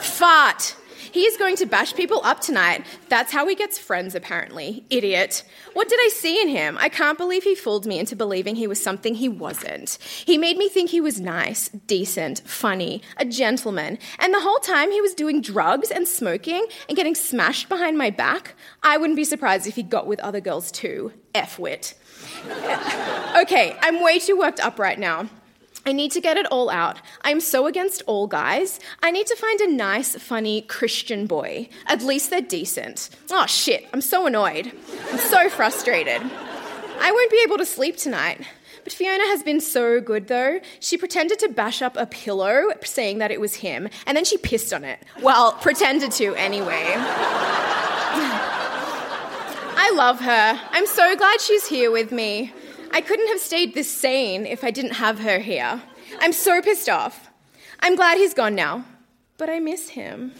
Fart. 0.00 0.74
He 1.12 1.22
is 1.24 1.36
going 1.36 1.56
to 1.56 1.66
bash 1.66 1.94
people 1.94 2.20
up 2.24 2.40
tonight. 2.40 2.84
That's 3.08 3.32
how 3.32 3.46
he 3.46 3.54
gets 3.54 3.78
friends, 3.78 4.14
apparently. 4.14 4.84
Idiot. 4.90 5.42
What 5.72 5.88
did 5.88 5.98
I 6.00 6.08
see 6.12 6.40
in 6.40 6.48
him? 6.48 6.76
I 6.80 6.88
can't 6.88 7.18
believe 7.18 7.44
he 7.44 7.54
fooled 7.54 7.86
me 7.86 7.98
into 7.98 8.16
believing 8.16 8.56
he 8.56 8.66
was 8.66 8.82
something 8.82 9.14
he 9.14 9.28
wasn't. 9.28 9.98
He 10.00 10.38
made 10.38 10.56
me 10.56 10.68
think 10.68 10.90
he 10.90 11.00
was 11.00 11.20
nice, 11.20 11.68
decent, 11.68 12.40
funny, 12.40 13.02
a 13.16 13.24
gentleman. 13.24 13.98
And 14.18 14.32
the 14.32 14.40
whole 14.40 14.58
time 14.58 14.90
he 14.90 15.00
was 15.00 15.14
doing 15.14 15.40
drugs 15.40 15.90
and 15.90 16.06
smoking 16.06 16.66
and 16.88 16.96
getting 16.96 17.14
smashed 17.14 17.68
behind 17.68 17.98
my 17.98 18.10
back. 18.10 18.54
I 18.82 18.96
wouldn't 18.96 19.16
be 19.16 19.24
surprised 19.24 19.66
if 19.66 19.76
he 19.76 19.82
got 19.82 20.06
with 20.06 20.20
other 20.20 20.40
girls 20.40 20.70
too. 20.70 21.12
F 21.34 21.58
wit. 21.58 21.94
okay, 23.36 23.76
I'm 23.80 24.02
way 24.02 24.18
too 24.18 24.38
worked 24.38 24.60
up 24.60 24.78
right 24.78 24.98
now. 24.98 25.28
I 25.86 25.92
need 25.92 26.12
to 26.12 26.20
get 26.20 26.36
it 26.36 26.46
all 26.46 26.68
out. 26.70 26.98
I'm 27.22 27.40
so 27.40 27.66
against 27.66 28.02
all 28.06 28.26
guys. 28.26 28.78
I 29.02 29.10
need 29.10 29.26
to 29.28 29.36
find 29.36 29.60
a 29.60 29.70
nice, 29.70 30.16
funny 30.16 30.62
Christian 30.62 31.26
boy. 31.26 31.68
At 31.86 32.02
least 32.02 32.30
they're 32.30 32.40
decent. 32.40 33.10
Oh 33.30 33.46
shit, 33.46 33.86
I'm 33.92 34.00
so 34.00 34.26
annoyed. 34.26 34.72
I'm 35.10 35.18
so 35.18 35.48
frustrated. 35.48 36.22
I 37.00 37.12
won't 37.12 37.30
be 37.30 37.42
able 37.44 37.58
to 37.58 37.66
sleep 37.66 37.96
tonight. 37.96 38.46
But 38.84 38.92
Fiona 38.92 39.24
has 39.26 39.42
been 39.42 39.60
so 39.60 40.00
good 40.00 40.28
though. 40.28 40.60
She 40.80 40.96
pretended 40.96 41.38
to 41.40 41.48
bash 41.48 41.82
up 41.82 41.96
a 41.96 42.06
pillow, 42.06 42.68
saying 42.84 43.18
that 43.18 43.30
it 43.30 43.40
was 43.40 43.56
him, 43.56 43.88
and 44.06 44.16
then 44.16 44.24
she 44.24 44.38
pissed 44.38 44.72
on 44.72 44.84
it. 44.84 44.98
Well, 45.22 45.52
pretended 45.52 46.12
to 46.12 46.34
anyway. 46.34 46.94
I 49.80 49.92
love 49.94 50.20
her. 50.20 50.60
I'm 50.70 50.86
so 50.86 51.16
glad 51.16 51.40
she's 51.40 51.66
here 51.66 51.90
with 51.90 52.12
me. 52.12 52.52
I 52.90 53.00
couldn't 53.00 53.28
have 53.28 53.40
stayed 53.40 53.74
this 53.74 53.90
sane 53.90 54.46
if 54.46 54.64
I 54.64 54.70
didn't 54.70 54.92
have 54.92 55.20
her 55.20 55.38
here. 55.38 55.82
I'm 56.20 56.32
so 56.32 56.60
pissed 56.62 56.88
off. 56.88 57.28
I'm 57.80 57.96
glad 57.96 58.18
he's 58.18 58.34
gone 58.34 58.54
now, 58.54 58.84
but 59.36 59.48
I 59.48 59.60
miss 59.60 59.90
him. 59.90 60.32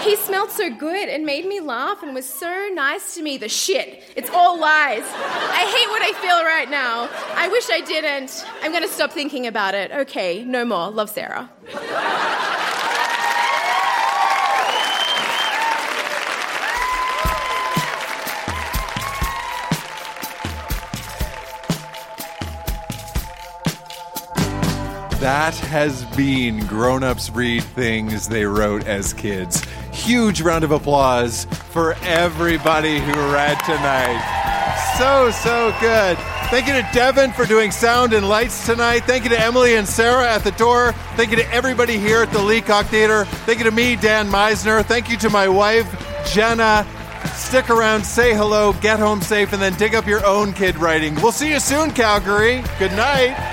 He 0.00 0.16
smelled 0.16 0.50
so 0.50 0.70
good 0.70 1.08
and 1.08 1.24
made 1.24 1.46
me 1.46 1.60
laugh 1.60 2.02
and 2.02 2.14
was 2.14 2.28
so 2.28 2.68
nice 2.72 3.14
to 3.14 3.22
me. 3.22 3.38
The 3.38 3.48
shit. 3.48 4.02
It's 4.16 4.30
all 4.30 4.58
lies. 4.58 5.04
I 5.04 5.64
hate 5.74 5.88
what 5.88 6.02
I 6.02 6.12
feel 6.20 6.44
right 6.44 6.70
now. 6.70 7.08
I 7.34 7.48
wish 7.48 7.70
I 7.70 7.80
didn't. 7.80 8.44
I'm 8.62 8.70
going 8.70 8.82
to 8.82 8.88
stop 8.88 9.12
thinking 9.12 9.46
about 9.46 9.74
it. 9.74 9.90
Okay, 9.90 10.44
no 10.44 10.64
more. 10.64 10.90
Love 10.90 11.10
Sarah. 11.10 11.50
That 25.20 25.56
has 25.56 26.04
been 26.16 26.64
Grown 26.66 27.02
Ups 27.02 27.28
Read 27.30 27.64
Things 27.64 28.28
They 28.28 28.44
Wrote 28.44 28.86
as 28.86 29.12
Kids. 29.12 29.64
Huge 29.90 30.40
round 30.42 30.62
of 30.62 30.70
applause 30.70 31.44
for 31.70 31.94
everybody 32.02 33.00
who 33.00 33.12
read 33.32 33.58
tonight. 33.64 34.94
So, 34.96 35.32
so 35.32 35.74
good. 35.80 36.16
Thank 36.50 36.68
you 36.68 36.74
to 36.74 36.88
Devin 36.94 37.32
for 37.32 37.46
doing 37.46 37.72
sound 37.72 38.12
and 38.12 38.28
lights 38.28 38.64
tonight. 38.64 39.00
Thank 39.00 39.24
you 39.24 39.30
to 39.30 39.40
Emily 39.40 39.74
and 39.74 39.88
Sarah 39.88 40.30
at 40.30 40.44
the 40.44 40.52
door. 40.52 40.92
Thank 41.16 41.32
you 41.32 41.36
to 41.38 41.52
everybody 41.52 41.98
here 41.98 42.22
at 42.22 42.30
the 42.30 42.40
Leacock 42.40 42.86
Theater. 42.86 43.24
Thank 43.24 43.58
you 43.58 43.64
to 43.64 43.72
me, 43.72 43.96
Dan 43.96 44.28
Misener. 44.28 44.84
Thank 44.84 45.10
you 45.10 45.16
to 45.16 45.30
my 45.30 45.48
wife, 45.48 45.88
Jenna. 46.32 46.86
Stick 47.34 47.70
around, 47.70 48.04
say 48.04 48.34
hello, 48.34 48.72
get 48.74 49.00
home 49.00 49.20
safe, 49.20 49.52
and 49.52 49.60
then 49.60 49.74
dig 49.74 49.96
up 49.96 50.06
your 50.06 50.24
own 50.24 50.52
kid 50.52 50.76
writing. 50.76 51.16
We'll 51.16 51.32
see 51.32 51.50
you 51.50 51.58
soon, 51.58 51.90
Calgary. 51.90 52.62
Good 52.78 52.92
night. 52.92 53.47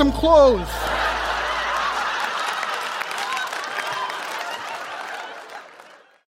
Some 0.00 0.12
clothes. 0.12 0.89